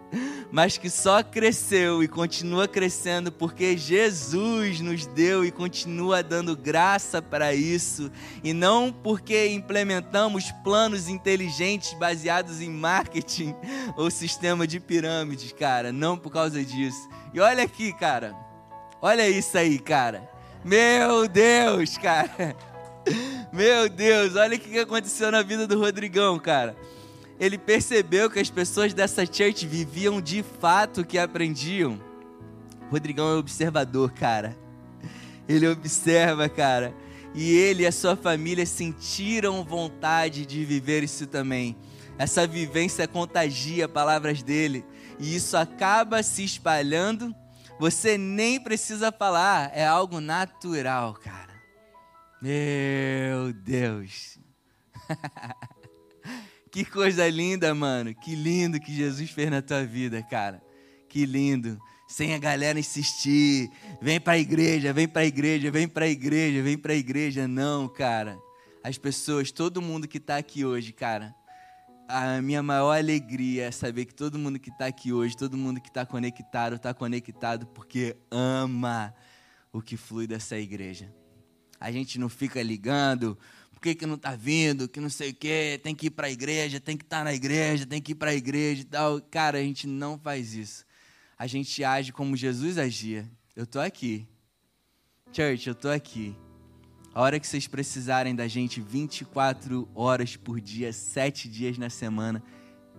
[0.58, 7.22] mas que só cresceu e continua crescendo porque Jesus nos deu e continua dando graça
[7.22, 8.12] para isso,
[8.44, 13.54] e não porque implementamos planos inteligentes baseados em marketing
[13.96, 17.08] ou sistema de pirâmides, cara, não por causa disso.
[17.36, 18.36] E olha aqui, cara,
[19.00, 20.28] olha isso aí, cara.
[20.66, 22.56] Meu Deus, cara.
[23.54, 26.76] Meu Deus, olha o que aconteceu na vida do Rodrigão, cara
[27.40, 32.02] ele percebeu que as pessoas dessa church viviam de fato o que aprendiam.
[32.90, 34.58] Rodrigão é observador, cara.
[35.48, 36.94] Ele observa, cara.
[37.36, 41.78] E ele e a sua família sentiram vontade de viver isso também.
[42.18, 44.84] Essa vivência contagia palavras dele.
[45.20, 47.36] E isso acaba se espalhando.
[47.80, 51.54] Você nem precisa falar, é algo natural, cara.
[52.42, 54.40] Meu Deus.
[56.78, 58.14] Que coisa linda, mano.
[58.14, 60.62] Que lindo que Jesus fez na tua vida, cara.
[61.10, 61.82] Que lindo.
[62.08, 63.72] Sem a galera insistir.
[64.00, 66.96] Vem para a igreja, vem para a igreja, vem para a igreja, vem para a
[66.96, 67.48] igreja.
[67.48, 68.38] Não, cara.
[68.84, 71.34] As pessoas, todo mundo que está aqui hoje, cara.
[72.08, 75.82] A minha maior alegria é saber que todo mundo que está aqui hoje, todo mundo
[75.82, 79.16] que está conectado, está conectado porque ama
[79.74, 81.12] o que flui dessa igreja.
[81.80, 83.36] A gente não fica ligando
[83.78, 86.26] por que, que não está vindo, que não sei o quê, tem que ir para
[86.26, 88.86] a igreja, tem que estar tá na igreja, tem que ir para a igreja e
[88.86, 89.22] tal.
[89.22, 90.84] Cara, a gente não faz isso.
[91.38, 93.30] A gente age como Jesus agia.
[93.56, 94.28] Eu estou aqui.
[95.32, 96.36] Church, eu estou aqui.
[97.14, 102.42] A hora que vocês precisarem da gente 24 horas por dia, 7 dias na semana,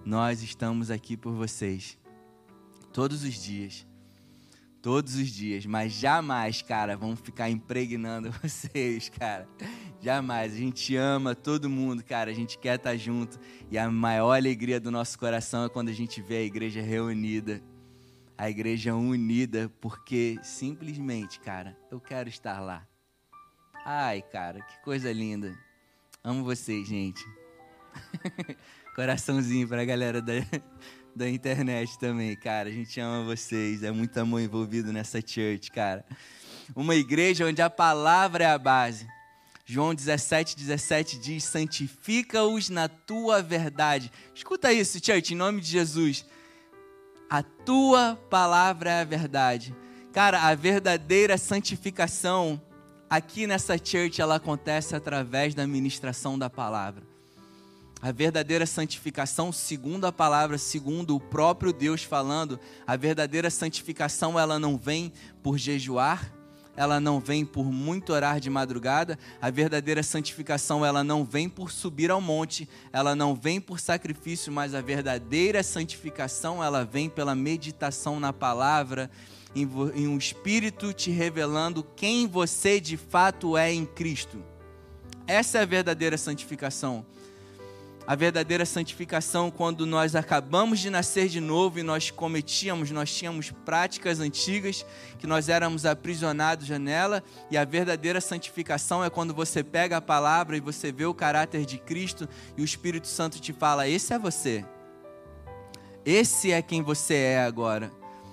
[0.04, 1.98] nós estamos aqui por vocês.
[2.92, 3.84] Todos os dias.
[4.80, 5.66] Todos os dias.
[5.66, 9.48] Mas jamais, cara, vamos ficar impregnando vocês, cara.
[10.00, 10.52] Jamais.
[10.52, 12.30] A gente ama todo mundo, cara.
[12.30, 13.38] A gente quer estar junto.
[13.70, 17.62] E a maior alegria do nosso coração é quando a gente vê a igreja reunida.
[18.36, 22.86] A igreja unida, porque simplesmente, cara, eu quero estar lá.
[23.84, 25.58] Ai, cara, que coisa linda.
[26.22, 27.24] Amo vocês, gente.
[28.94, 30.34] Coraçãozinho pra galera da,
[31.18, 32.68] da internet também, cara.
[32.68, 33.82] A gente ama vocês.
[33.82, 36.04] É muito amor envolvido nessa church, cara.
[36.74, 39.06] Uma igreja onde a palavra é a base.
[39.66, 44.12] João 17, 17 diz: santifica-os na tua verdade.
[44.34, 46.24] Escuta isso, church, em nome de Jesus.
[47.28, 49.74] A tua palavra é a verdade.
[50.12, 52.62] Cara, a verdadeira santificação
[53.10, 57.07] aqui nessa church ela acontece através da ministração da palavra.
[58.00, 64.56] A verdadeira santificação, segundo a palavra, segundo o próprio Deus falando, a verdadeira santificação ela
[64.56, 66.32] não vem por jejuar,
[66.76, 71.72] ela não vem por muito orar de madrugada, a verdadeira santificação ela não vem por
[71.72, 77.34] subir ao monte, ela não vem por sacrifício, mas a verdadeira santificação ela vem pela
[77.34, 79.10] meditação na palavra,
[79.56, 84.40] em, um espírito te revelando quem você de fato é em Cristo.
[85.26, 87.04] Essa é a verdadeira santificação
[88.08, 93.50] a verdadeira santificação quando nós acabamos de nascer de novo e nós cometíamos, nós tínhamos
[93.50, 94.82] práticas antigas
[95.18, 100.56] que nós éramos aprisionados nela, e a verdadeira santificação é quando você pega a palavra
[100.56, 104.18] e você vê o caráter de Cristo e o Espírito Santo te fala: esse é
[104.18, 104.64] você.
[106.02, 107.92] Esse é quem você é agora.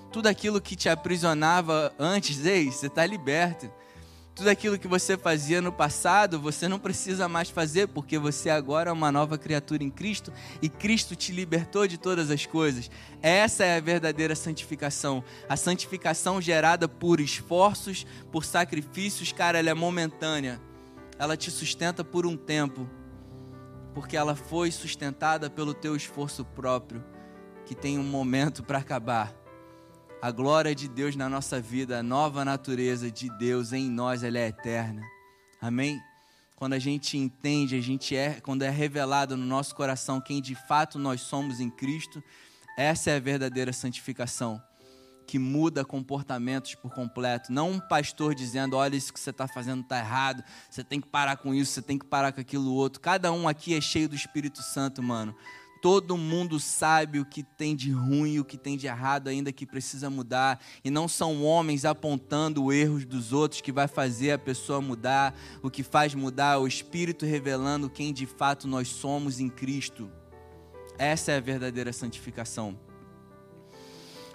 [0.10, 3.70] Tudo aquilo que te aprisionava antes, ei, você está liberto.
[4.36, 8.90] Tudo aquilo que você fazia no passado, você não precisa mais fazer, porque você agora
[8.90, 10.30] é uma nova criatura em Cristo
[10.62, 12.92] e Cristo te libertou de todas as coisas.
[13.22, 15.24] Essa é a verdadeira santificação.
[15.48, 20.60] A santificação gerada por esforços, por sacrifícios, cara, ela é momentânea.
[21.18, 22.90] Ela te sustenta por um tempo,
[23.94, 27.02] porque ela foi sustentada pelo teu esforço próprio,
[27.66, 29.45] que tem um momento para acabar
[30.22, 34.40] a glória de Deus na nossa vida, a nova natureza de Deus em nós, ela
[34.40, 35.02] é eterna.
[35.62, 36.02] Amém?
[36.56, 40.56] Quando a gente entende, a gente é, quando é revelado no nosso coração quem de
[40.56, 42.24] fato nós somos em Cristo,
[42.78, 44.62] essa é a verdadeira santificação
[45.26, 47.52] que muda comportamentos por completo.
[47.52, 51.08] Não um pastor dizendo: olha, isso que você está fazendo está errado, você tem que
[51.08, 53.02] parar com isso, você tem que parar com aquilo outro.
[53.02, 55.36] Cada um aqui é cheio do Espírito Santo, mano.
[55.86, 59.68] Todo mundo sabe o que tem de ruim, o que tem de errado ainda que
[59.68, 60.60] precisa mudar.
[60.84, 65.38] E não são homens apontando erros dos outros que vai fazer a pessoa mudar.
[65.62, 70.10] O que faz mudar é o Espírito revelando quem de fato nós somos em Cristo.
[70.98, 72.76] Essa é a verdadeira santificação.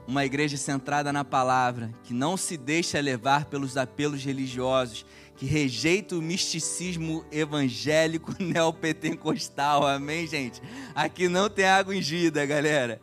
[0.06, 5.04] Uma igreja centrada na palavra, que não se deixa levar pelos apelos religiosos,
[5.40, 9.86] que rejeita o misticismo evangélico neopentecostal.
[9.86, 10.60] Amém, gente?
[10.94, 13.00] Aqui não tem água ungida, galera.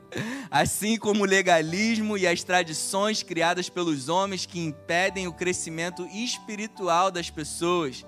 [0.52, 7.10] Assim como o legalismo e as tradições criadas pelos homens que impedem o crescimento espiritual
[7.10, 8.06] das pessoas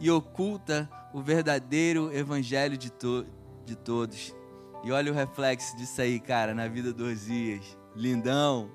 [0.00, 3.24] e oculta o verdadeiro evangelho de, to
[3.64, 4.34] de todos.
[4.82, 7.64] E olha o reflexo disso aí, cara, na vida do Osias.
[7.94, 8.68] Lindão.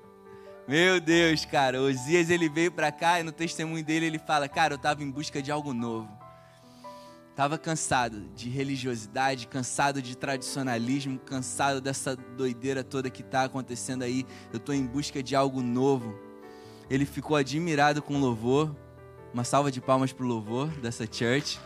[0.70, 4.74] Meu Deus, cara, Osias ele veio para cá e no testemunho dele ele fala: "Cara,
[4.74, 6.08] eu estava em busca de algo novo.
[7.36, 14.28] Tava cansado de religiosidade, cansado de tradicionalismo, cansado dessa doideira toda que está acontecendo aí.
[14.54, 16.16] Eu estou em busca de algo novo."
[16.88, 18.76] Ele ficou admirado com o louvor.
[19.34, 21.60] Uma salva de palmas pro louvor dessa church.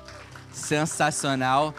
[0.54, 1.76] Sensacional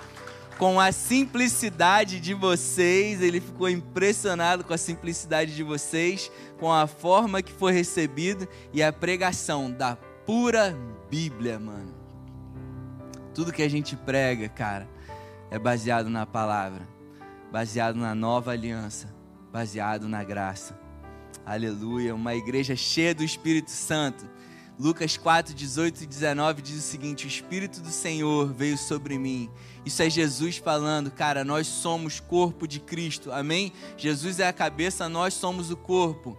[0.59, 6.86] com a simplicidade de vocês, ele ficou impressionado com a simplicidade de vocês, com a
[6.86, 10.76] forma que foi recebido e a pregação da pura
[11.11, 11.94] Bíblia, mano.
[13.34, 14.88] Tudo que a gente prega, cara,
[15.50, 16.88] é baseado na palavra,
[17.50, 19.12] baseado na nova aliança,
[19.52, 20.78] baseado na graça.
[21.44, 24.24] Aleluia, uma igreja cheia do Espírito Santo
[24.79, 29.49] Lucas 4, 18 e 19 diz o seguinte: O Espírito do Senhor veio sobre mim.
[29.85, 33.72] Isso é Jesus falando, cara, nós somos corpo de Cristo, amém?
[33.97, 36.37] Jesus é a cabeça, nós somos o corpo.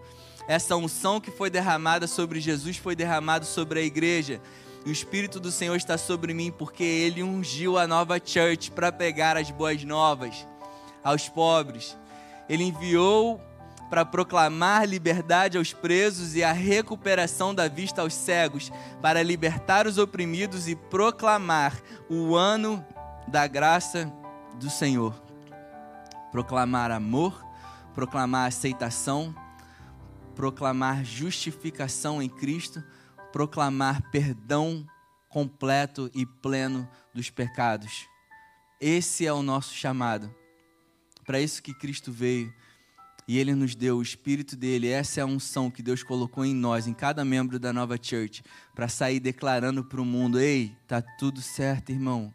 [0.48, 4.42] Essa unção que foi derramada sobre Jesus foi derramada sobre a igreja.
[4.86, 8.92] E o Espírito do Senhor está sobre mim porque ele ungiu a nova church para
[8.92, 10.46] pegar as boas novas
[11.04, 11.98] aos pobres.
[12.50, 13.42] Ele enviou
[13.96, 18.70] para proclamar liberdade aos presos e a recuperação da vista aos cegos,
[19.02, 22.86] para libertar os oprimidos e proclamar o ano
[23.26, 24.14] da graça
[24.60, 25.14] do Senhor.
[26.30, 27.42] Proclamar amor,
[27.94, 29.34] proclamar aceitação,
[30.36, 32.84] proclamar justificação em Cristo,
[33.32, 34.86] proclamar perdão
[35.30, 38.10] completo e pleno dos pecados.
[38.78, 40.36] Esse é o nosso chamado.
[41.26, 42.54] Para isso que Cristo veio
[43.28, 44.88] e Ele nos deu o Espírito dele.
[44.88, 48.44] Essa é a unção que Deus colocou em nós, em cada membro da nova church,
[48.74, 52.34] para sair declarando para o mundo: ei, tá tudo certo, irmão.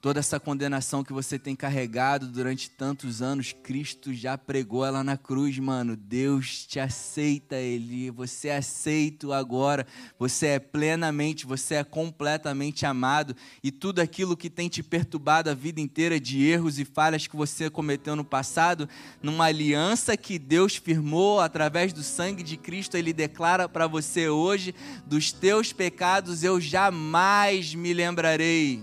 [0.00, 5.18] Toda essa condenação que você tem carregado durante tantos anos, Cristo já pregou ela na
[5.18, 5.94] cruz, mano.
[5.94, 8.10] Deus te aceita, Ele.
[8.10, 9.86] Você é aceito agora.
[10.18, 13.36] Você é plenamente, você é completamente amado.
[13.62, 17.36] E tudo aquilo que tem te perturbado a vida inteira de erros e falhas que
[17.36, 18.88] você cometeu no passado,
[19.22, 24.74] numa aliança que Deus firmou através do sangue de Cristo, Ele declara para você hoje:
[25.04, 28.82] dos teus pecados eu jamais me lembrarei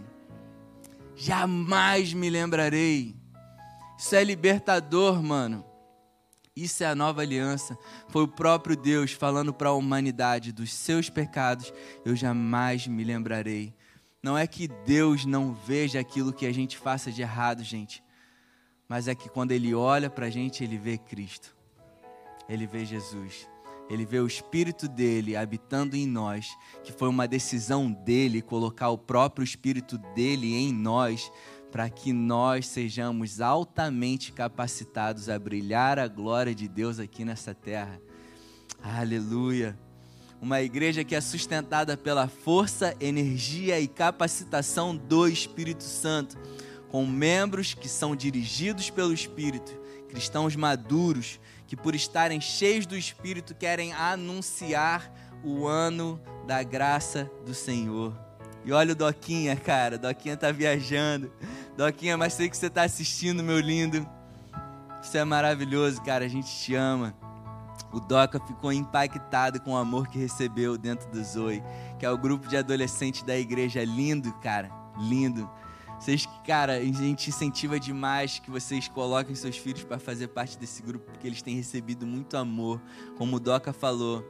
[1.17, 3.15] jamais me lembrarei.
[3.97, 5.65] Isso é libertador, mano.
[6.55, 7.77] Isso é a nova aliança.
[8.09, 11.73] Foi o próprio Deus falando para a humanidade: dos seus pecados
[12.05, 13.75] eu jamais me lembrarei.
[14.21, 18.03] Não é que Deus não veja aquilo que a gente faça de errado, gente.
[18.87, 21.55] Mas é que quando Ele olha para a gente, Ele vê Cristo.
[22.47, 23.47] Ele vê Jesus.
[23.89, 28.97] Ele vê o Espírito dele habitando em nós, que foi uma decisão dele colocar o
[28.97, 31.31] próprio Espírito dele em nós,
[31.71, 38.01] para que nós sejamos altamente capacitados a brilhar a glória de Deus aqui nessa terra.
[38.81, 39.77] Aleluia!
[40.41, 46.37] Uma igreja que é sustentada pela força, energia e capacitação do Espírito Santo,
[46.89, 49.75] com membros que são dirigidos pelo Espírito,
[50.07, 55.11] cristãos maduros que por estarem cheios do Espírito querem anunciar
[55.43, 58.17] o ano da graça do Senhor.
[58.65, 59.97] E olha o Doquinha, cara.
[59.97, 61.31] Doquinha tá viajando.
[61.77, 64.07] Doquinha, mas sei que você tá assistindo, meu lindo.
[65.01, 66.25] Isso é maravilhoso, cara.
[66.25, 67.15] A gente te ama.
[67.93, 71.63] O Doca ficou impactado com o amor que recebeu dentro do Zoe,
[71.97, 73.83] que é o grupo de adolescentes da igreja.
[73.85, 74.69] Lindo, cara.
[74.97, 75.49] Lindo.
[75.99, 80.81] Vocês, cara, a gente incentiva demais que vocês coloquem seus filhos para fazer parte desse
[80.83, 82.81] grupo, porque eles têm recebido muito amor,
[83.17, 84.23] como o Doca falou.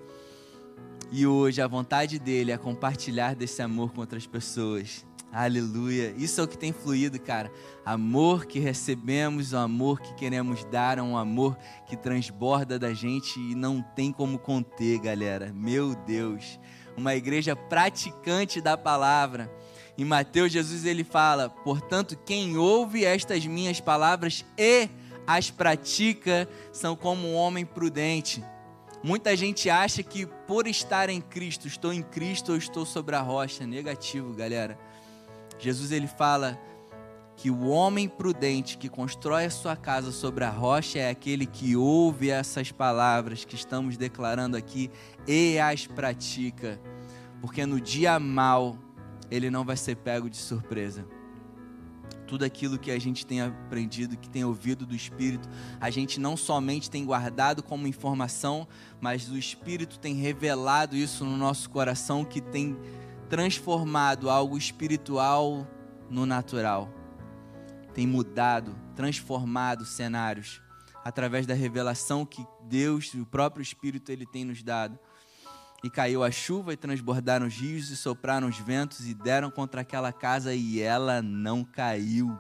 [1.11, 5.05] E hoje a vontade dele é compartilhar desse amor com outras pessoas.
[5.32, 6.13] Aleluia.
[6.18, 7.51] Isso é o que tem fluído, cara.
[7.86, 13.39] Amor que recebemos, o amor que queremos dar, é um amor que transborda da gente
[13.39, 15.51] e não tem como conter, galera.
[15.53, 16.57] Meu Deus.
[16.95, 19.51] Uma igreja praticante da palavra
[19.97, 24.87] em Mateus, Jesus ele fala: Portanto, quem ouve estas minhas palavras e
[25.25, 28.43] as pratica são como um homem prudente.
[29.03, 33.21] Muita gente acha que por estar em Cristo, estou em Cristo ou estou sobre a
[33.21, 33.65] rocha.
[33.65, 34.77] Negativo, galera.
[35.59, 36.59] Jesus ele fala
[37.35, 41.75] que o homem prudente que constrói a sua casa sobre a rocha é aquele que
[41.75, 44.89] ouve essas palavras que estamos declarando aqui
[45.27, 46.79] e as pratica.
[47.39, 48.75] Porque no dia mal
[49.30, 51.05] ele não vai ser pego de surpresa.
[52.25, 55.47] Tudo aquilo que a gente tem aprendido, que tem ouvido do Espírito,
[55.80, 58.67] a gente não somente tem guardado como informação,
[58.99, 62.78] mas o Espírito tem revelado isso no nosso coração, que tem
[63.30, 65.67] transformado algo espiritual
[66.09, 66.89] no natural.
[67.93, 70.61] Tem mudado, transformado cenários
[71.03, 74.99] através da revelação que Deus, o próprio Espírito, ele tem nos dado.
[75.84, 79.82] E caiu a chuva e transbordaram os rios e sopraram os ventos e deram contra
[79.82, 82.38] aquela casa e ela não caiu.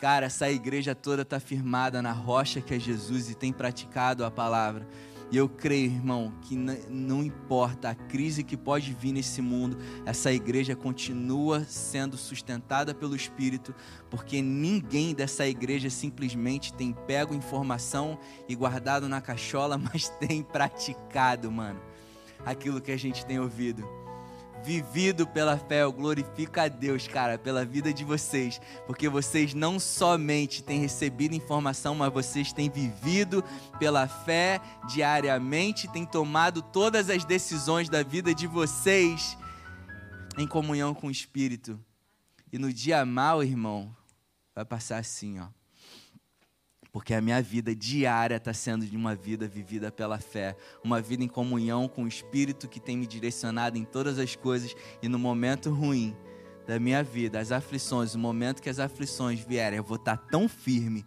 [0.00, 4.30] Cara, essa igreja toda está firmada na rocha que é Jesus e tem praticado a
[4.30, 4.88] palavra.
[5.30, 10.32] E eu creio, irmão, que não importa a crise que pode vir nesse mundo, essa
[10.32, 13.72] igreja continua sendo sustentada pelo Espírito,
[14.10, 21.48] porque ninguém dessa igreja simplesmente tem pego informação e guardado na cachola, mas tem praticado,
[21.48, 21.89] mano
[22.44, 23.86] aquilo que a gente tem ouvido.
[24.62, 29.80] Vivido pela fé, eu glorifico a Deus, cara, pela vida de vocês, porque vocês não
[29.80, 33.42] somente têm recebido informação, mas vocês têm vivido
[33.78, 39.36] pela fé diariamente, têm tomado todas as decisões da vida de vocês
[40.36, 41.80] em comunhão com o Espírito.
[42.52, 43.94] E no dia mal, irmão,
[44.54, 45.59] vai passar assim, ó
[46.92, 51.22] porque a minha vida diária está sendo de uma vida vivida pela fé, uma vida
[51.22, 55.18] em comunhão com o Espírito que tem me direcionado em todas as coisas e no
[55.18, 56.16] momento ruim
[56.66, 60.26] da minha vida, as aflições, o momento que as aflições vierem, eu vou estar tá
[60.30, 61.04] tão firme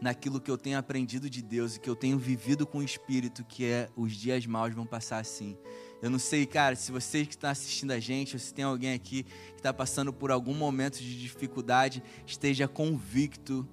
[0.00, 3.44] naquilo que eu tenho aprendido de Deus e que eu tenho vivido com o Espírito,
[3.44, 5.56] que é os dias maus vão passar assim.
[6.02, 8.92] Eu não sei, cara, se vocês que estão assistindo a gente, ou se tem alguém
[8.92, 13.66] aqui que está passando por algum momento de dificuldade, esteja convicto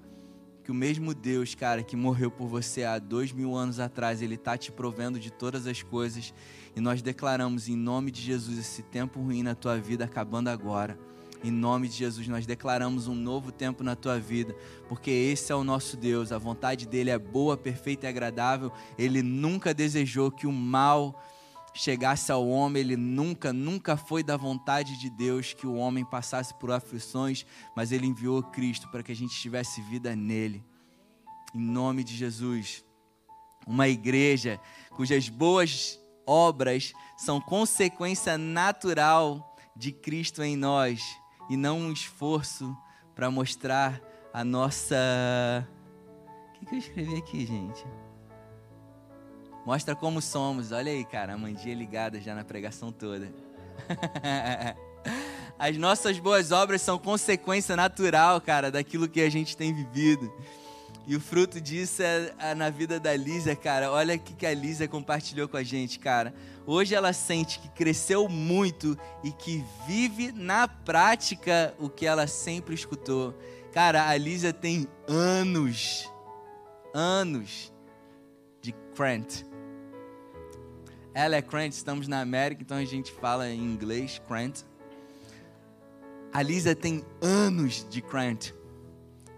[0.63, 4.35] que o mesmo Deus, cara, que morreu por você há dois mil anos atrás, Ele
[4.35, 6.33] está te provendo de todas as coisas.
[6.75, 10.97] E nós declaramos em nome de Jesus esse tempo ruim na tua vida acabando agora.
[11.43, 14.55] Em nome de Jesus, nós declaramos um novo tempo na tua vida,
[14.87, 18.71] porque esse é o nosso Deus, a vontade dele é boa, perfeita e agradável.
[18.97, 21.21] Ele nunca desejou que o mal
[21.73, 26.53] chegasse ao homem, ele nunca, nunca foi da vontade de Deus que o homem passasse
[26.53, 27.45] por aflições,
[27.75, 30.63] mas ele enviou Cristo para que a gente tivesse vida nele.
[31.53, 32.83] Em nome de Jesus.
[33.65, 34.59] Uma igreja
[34.91, 41.01] cujas boas obras são consequência natural de Cristo em nós
[41.49, 42.75] e não um esforço
[43.15, 44.01] para mostrar
[44.33, 44.95] a nossa.
[46.61, 47.85] O que, eu escrevi aqui, gente?
[49.65, 50.71] Mostra como somos.
[50.71, 53.31] Olha aí, cara, a mandinha ligada já na pregação toda.
[55.57, 60.31] As nossas boas obras são consequência natural, cara, daquilo que a gente tem vivido.
[61.05, 63.91] E o fruto disso é, é na vida da Lísia, cara.
[63.91, 66.33] Olha o que a Lísia compartilhou com a gente, cara.
[66.65, 72.73] Hoje ela sente que cresceu muito e que vive na prática o que ela sempre
[72.73, 73.37] escutou.
[73.73, 76.09] Cara, a Lísia tem anos,
[76.93, 77.73] anos
[78.61, 79.43] de Crant.
[81.15, 84.61] Ela é Crant, estamos na América, então a gente fala em inglês, Crant.
[86.33, 88.51] A Lisa tem anos de Crant.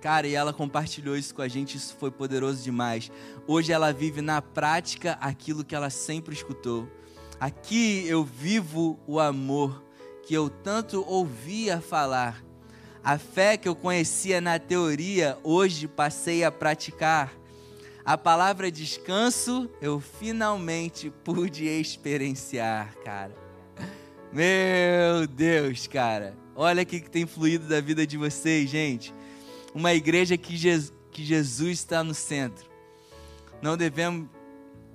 [0.01, 3.11] Cara, e ela compartilhou isso com a gente, isso foi poderoso demais.
[3.45, 6.87] Hoje ela vive na prática aquilo que ela sempre escutou.
[7.39, 9.83] Aqui eu vivo o amor
[10.25, 12.41] que eu tanto ouvia falar.
[13.03, 17.33] A fé que eu conhecia na teoria, hoje passei a praticar.
[18.05, 23.35] A palavra descanso eu finalmente pude experienciar, cara.
[24.31, 26.37] Meu Deus, cara.
[26.55, 29.11] Olha o que tem fluído da vida de vocês, gente.
[29.73, 30.53] Uma igreja que,
[31.11, 32.69] que Jesus está no centro.
[33.59, 34.29] Não devemos,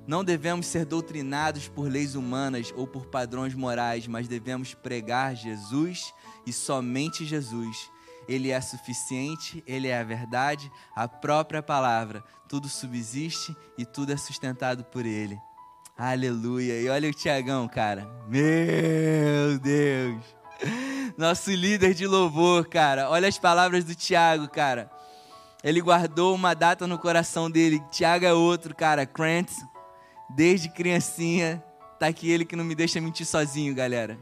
[0.06, 6.14] não devemos ser doutrinados por leis humanas ou por padrões morais, mas devemos pregar Jesus
[6.46, 7.90] e somente Jesus
[8.28, 12.22] ele é suficiente, Ele é a verdade, a própria palavra.
[12.48, 15.38] Tudo subsiste e tudo é sustentado por Ele.
[15.96, 16.80] Aleluia.
[16.80, 18.08] E olha o Tiagão, cara.
[18.28, 20.22] Meu Deus.
[21.16, 23.10] Nosso líder de louvor, cara.
[23.10, 24.90] Olha as palavras do Tiago, cara.
[25.62, 27.82] Ele guardou uma data no coração dele.
[27.90, 29.04] Tiago é outro, cara.
[29.04, 29.56] Krantz,
[30.30, 31.62] desde criancinha.
[31.98, 34.18] Tá aqui ele que não me deixa mentir sozinho, galera.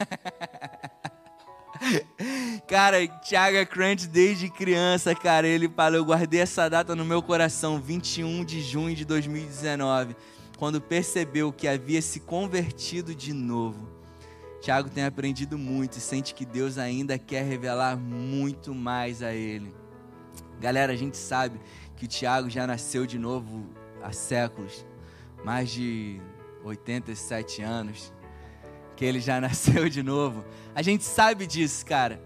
[2.68, 7.80] cara, Thiago Crunch desde criança, cara, ele falou, eu guardei essa data no meu coração,
[7.80, 10.16] 21 de junho de 2019,
[10.58, 13.88] quando percebeu que havia se convertido de novo.
[14.60, 19.74] Tiago tem aprendido muito e sente que Deus ainda quer revelar muito mais a ele.
[20.60, 21.60] Galera, a gente sabe
[21.96, 23.68] que o Tiago já nasceu de novo
[24.00, 24.86] há séculos,
[25.44, 26.20] mais de
[26.64, 28.12] 87 anos
[29.02, 30.44] que ele já nasceu de novo.
[30.72, 32.22] A gente sabe disso, cara.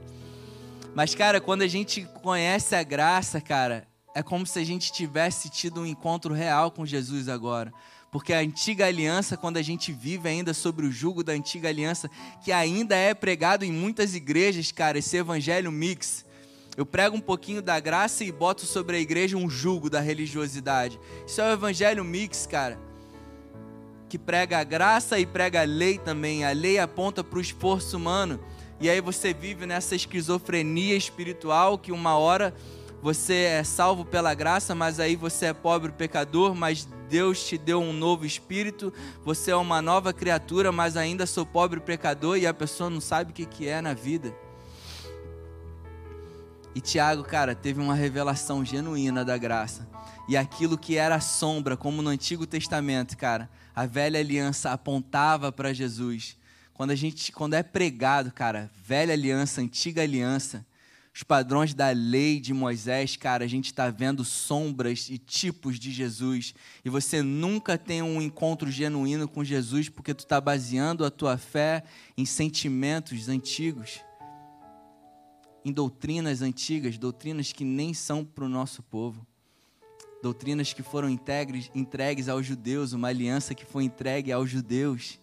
[0.95, 5.49] Mas, cara, quando a gente conhece a graça, cara, é como se a gente tivesse
[5.49, 7.73] tido um encontro real com Jesus agora.
[8.11, 12.11] Porque a antiga aliança, quando a gente vive ainda sobre o jugo da antiga aliança,
[12.45, 16.27] que ainda é pregado em muitas igrejas, cara, esse evangelho mix.
[16.77, 21.01] Eu prego um pouquinho da graça e boto sobre a igreja um jugo da religiosidade.
[21.27, 22.86] Isso é o evangelho mix, cara
[24.17, 26.43] que prega a graça e prega a lei também.
[26.43, 28.41] A lei aponta para o esforço humano.
[28.81, 32.55] E aí você vive nessa esquizofrenia espiritual que uma hora
[33.03, 37.79] você é salvo pela graça, mas aí você é pobre pecador, mas Deus te deu
[37.79, 38.91] um novo espírito,
[39.23, 43.33] você é uma nova criatura, mas ainda sou pobre pecador e a pessoa não sabe
[43.33, 44.35] o que é na vida.
[46.75, 49.87] E Tiago, cara, teve uma revelação genuína da graça.
[50.29, 55.75] E aquilo que era sombra, como no Antigo Testamento, cara, a velha aliança apontava para
[55.75, 56.35] Jesus.
[56.73, 60.65] Quando a gente, quando é pregado, cara, velha aliança, antiga aliança,
[61.15, 65.91] os padrões da lei de Moisés, cara, a gente está vendo sombras e tipos de
[65.91, 66.55] Jesus.
[66.83, 71.37] E você nunca tem um encontro genuíno com Jesus porque tu está baseando a tua
[71.37, 71.85] fé
[72.17, 74.01] em sentimentos antigos,
[75.63, 79.26] em doutrinas antigas, doutrinas que nem são para o nosso povo
[80.23, 85.19] doutrinas que foram entregues, entregues aos judeus, uma aliança que foi entregue aos judeus.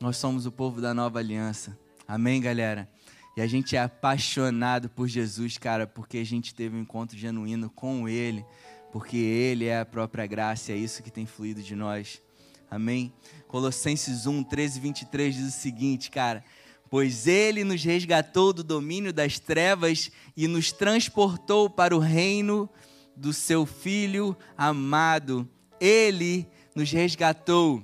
[0.00, 1.78] Nós somos o povo da nova aliança.
[2.06, 2.88] Amém, galera?
[3.36, 7.68] E a gente é apaixonado por Jesus, cara, porque a gente teve um encontro genuíno
[7.68, 8.44] com Ele,
[8.90, 12.22] porque Ele é a própria graça, é isso que tem fluído de nós.
[12.70, 13.12] Amém?
[13.46, 16.42] Colossenses 1, 13 e 23 diz o seguinte, cara.
[16.88, 22.70] Pois Ele nos resgatou do domínio das trevas e nos transportou para o reino
[23.16, 25.48] do seu filho amado.
[25.80, 27.82] Ele nos resgatou.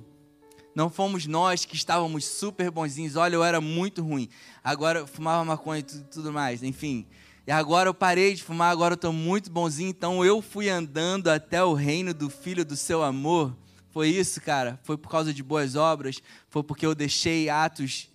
[0.75, 3.15] Não fomos nós que estávamos super bonzinhos.
[3.15, 4.29] Olha, eu era muito ruim.
[4.63, 6.63] Agora eu fumava maconha e tudo, tudo mais.
[6.63, 7.05] Enfim.
[7.45, 9.89] E agora eu parei de fumar, agora eu estou muito bonzinho.
[9.89, 13.55] Então eu fui andando até o reino do filho do seu amor.
[13.91, 14.79] Foi isso, cara?
[14.83, 16.21] Foi por causa de boas obras?
[16.49, 18.09] Foi porque eu deixei atos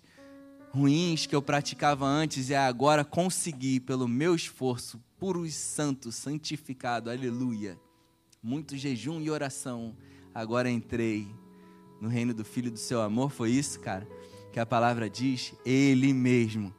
[0.71, 7.09] ruins que eu praticava antes e agora consegui, pelo meu esforço, puro e santo, santificado,
[7.09, 7.77] aleluia.
[8.41, 9.95] Muito jejum e oração,
[10.33, 11.27] agora entrei
[11.99, 13.31] no reino do Filho do seu amor.
[13.31, 14.07] Foi isso, cara,
[14.53, 15.53] que a palavra diz?
[15.65, 16.73] Ele mesmo,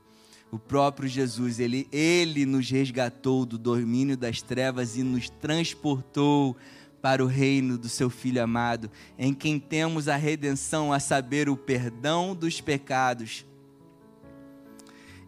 [0.50, 6.56] o próprio Jesus, ele, ele nos resgatou do domínio das trevas e nos transportou
[7.02, 11.56] para o reino do seu Filho amado, em quem temos a redenção, a saber, o
[11.56, 13.46] perdão dos pecados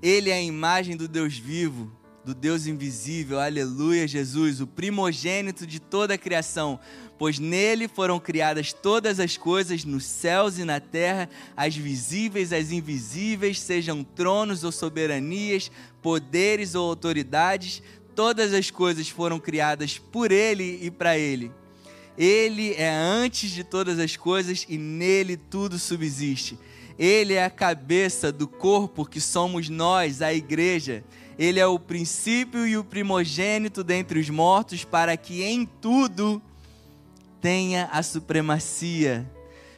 [0.03, 1.90] ele é a imagem do Deus vivo,
[2.24, 6.78] do Deus invisível, aleluia, Jesus, o primogênito de toda a criação,
[7.18, 12.72] pois nele foram criadas todas as coisas nos céus e na terra, as visíveis, as
[12.72, 17.80] invisíveis, sejam tronos ou soberanias, poderes ou autoridades,
[18.14, 21.50] todas as coisas foram criadas por ele e para ele.
[22.18, 26.59] Ele é antes de todas as coisas e nele tudo subsiste.
[26.99, 31.05] Ele é a cabeça do corpo que somos nós, a igreja.
[31.38, 36.43] Ele é o princípio e o primogênito dentre os mortos, para que em tudo
[37.40, 39.28] tenha a supremacia.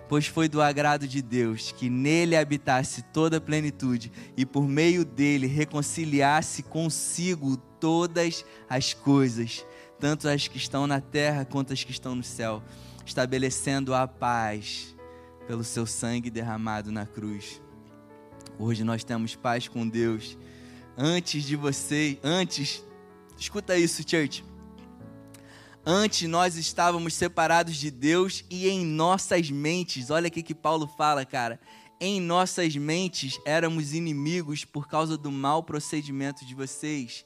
[0.09, 5.05] Pois foi do agrado de Deus que nele habitasse toda a plenitude e por meio
[5.05, 9.65] dele reconciliasse consigo todas as coisas,
[9.99, 12.62] tanto as que estão na terra quanto as que estão no céu,
[13.07, 14.93] estabelecendo a paz
[15.47, 17.61] pelo seu sangue derramado na cruz.
[18.59, 20.38] Hoje nós temos paz com Deus.
[20.97, 22.84] Antes de você, antes,
[23.36, 24.45] escuta isso, church.
[25.84, 31.26] Antes nós estávamos separados de Deus e em nossas mentes, olha o que Paulo fala,
[31.26, 31.61] cara.
[32.01, 37.24] Em nossas mentes éramos inimigos por causa do mau procedimento de vocês.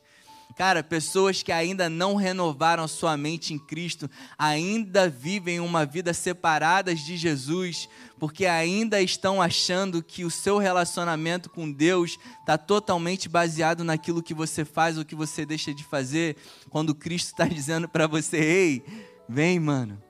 [0.57, 7.01] Cara, pessoas que ainda não renovaram sua mente em Cristo, ainda vivem uma vida separadas
[7.01, 7.89] de Jesus,
[8.19, 14.35] porque ainda estão achando que o seu relacionamento com Deus está totalmente baseado naquilo que
[14.35, 16.37] você faz ou que você deixa de fazer,
[16.71, 18.85] quando Cristo está dizendo para você: ei,
[19.29, 20.03] vem, mano,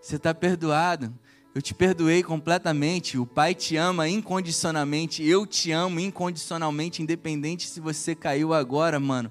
[0.00, 1.14] você está perdoado.
[1.54, 3.18] Eu te perdoei completamente.
[3.18, 5.22] O Pai te ama incondicionalmente.
[5.22, 9.30] Eu te amo incondicionalmente, independente se você caiu agora, mano.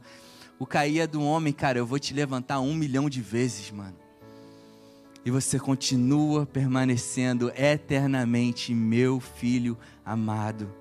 [0.59, 1.79] O cair é do homem, cara.
[1.79, 3.95] Eu vou te levantar um milhão de vezes, mano.
[5.25, 10.80] E você continua permanecendo eternamente, meu filho amado.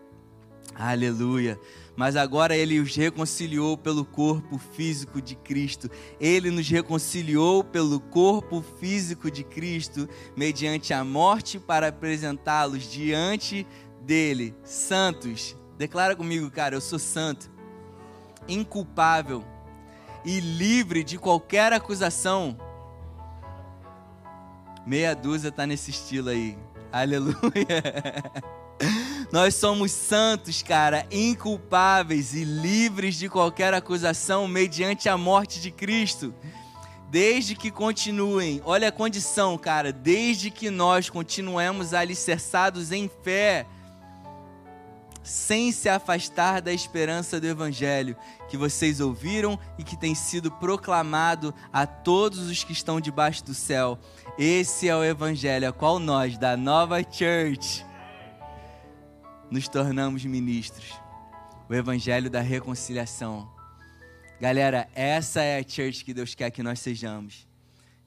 [0.80, 1.60] Aleluia.
[1.94, 5.90] Mas agora ele os reconciliou pelo corpo físico de Cristo.
[6.18, 13.66] Ele nos reconciliou pelo corpo físico de Cristo, mediante a morte, para apresentá-los diante
[14.00, 15.54] dele, santos.
[15.76, 17.50] Declara comigo, cara, eu sou santo,
[18.48, 19.44] inculpável
[20.24, 22.56] e livre de qualquer acusação.
[24.86, 26.56] Meia dúzia está nesse estilo aí.
[26.90, 27.34] Aleluia.
[29.32, 36.34] Nós somos santos, cara, inculpáveis e livres de qualquer acusação mediante a morte de Cristo.
[37.08, 43.66] Desde que continuem, olha a condição, cara, desde que nós continuemos alicerçados em fé
[45.22, 48.16] sem se afastar da esperança do Evangelho
[48.48, 53.54] que vocês ouviram e que tem sido proclamado a todos os que estão debaixo do
[53.54, 53.98] céu.
[54.36, 57.84] Esse é o Evangelho a qual nós, da Nova Church,
[59.50, 60.92] nos tornamos ministros.
[61.68, 63.50] O Evangelho da reconciliação.
[64.40, 67.48] Galera, essa é a church que Deus quer que nós sejamos.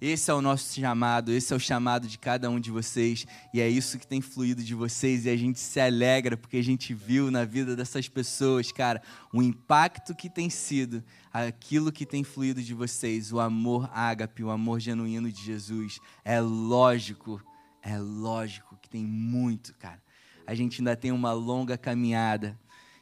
[0.01, 3.61] Esse é o nosso chamado, esse é o chamado de cada um de vocês, e
[3.61, 6.93] é isso que tem fluído de vocês, e a gente se alegra porque a gente
[6.93, 9.01] viu na vida dessas pessoas, cara,
[9.33, 14.49] o impacto que tem sido aquilo que tem fluído de vocês, o amor ágape, o
[14.49, 15.99] amor genuíno de Jesus.
[16.25, 17.41] É lógico,
[17.81, 20.02] é lógico que tem muito, cara.
[20.45, 22.59] A gente ainda tem uma longa caminhada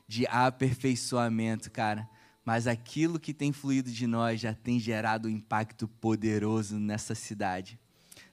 [0.08, 2.10] de aperfeiçoamento, cara
[2.46, 7.80] mas aquilo que tem fluído de nós já tem gerado um impacto poderoso nessa cidade.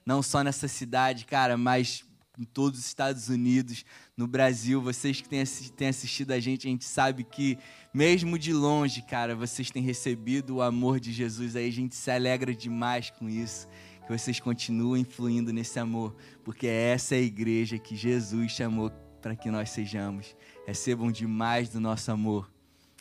[0.05, 2.03] Não só nessa cidade, cara, mas
[2.37, 3.85] em todos os Estados Unidos,
[4.15, 4.81] no Brasil.
[4.81, 7.57] Vocês que têm assistido a gente, a gente sabe que,
[7.93, 11.55] mesmo de longe, cara, vocês têm recebido o amor de Jesus.
[11.55, 13.67] Aí a gente se alegra demais com isso.
[14.09, 18.89] Que vocês continuem fluindo nesse amor, porque essa é a igreja que Jesus chamou
[19.21, 20.35] para que nós sejamos.
[20.65, 22.49] Recebam demais do nosso amor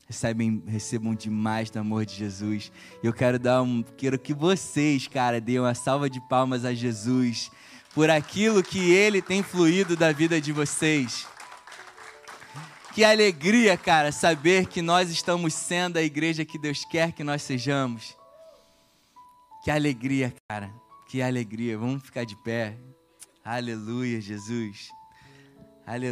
[0.06, 2.70] recebem, recebam demais do amor de Jesus.
[3.02, 7.50] Eu quero dar um, quero que vocês, cara, deem uma salva de palmas a Jesus
[7.94, 11.26] por aquilo que ele tem fluído da vida de vocês.
[12.94, 17.40] Que alegria, cara, saber que nós estamos sendo a igreja que Deus quer que nós
[17.40, 18.14] sejamos.
[19.64, 20.70] Que alegria, cara.
[21.08, 21.78] Que alegria.
[21.78, 22.76] Vamos ficar de pé.
[23.42, 24.90] Aleluia, Jesus.
[25.86, 26.06] Aleluia.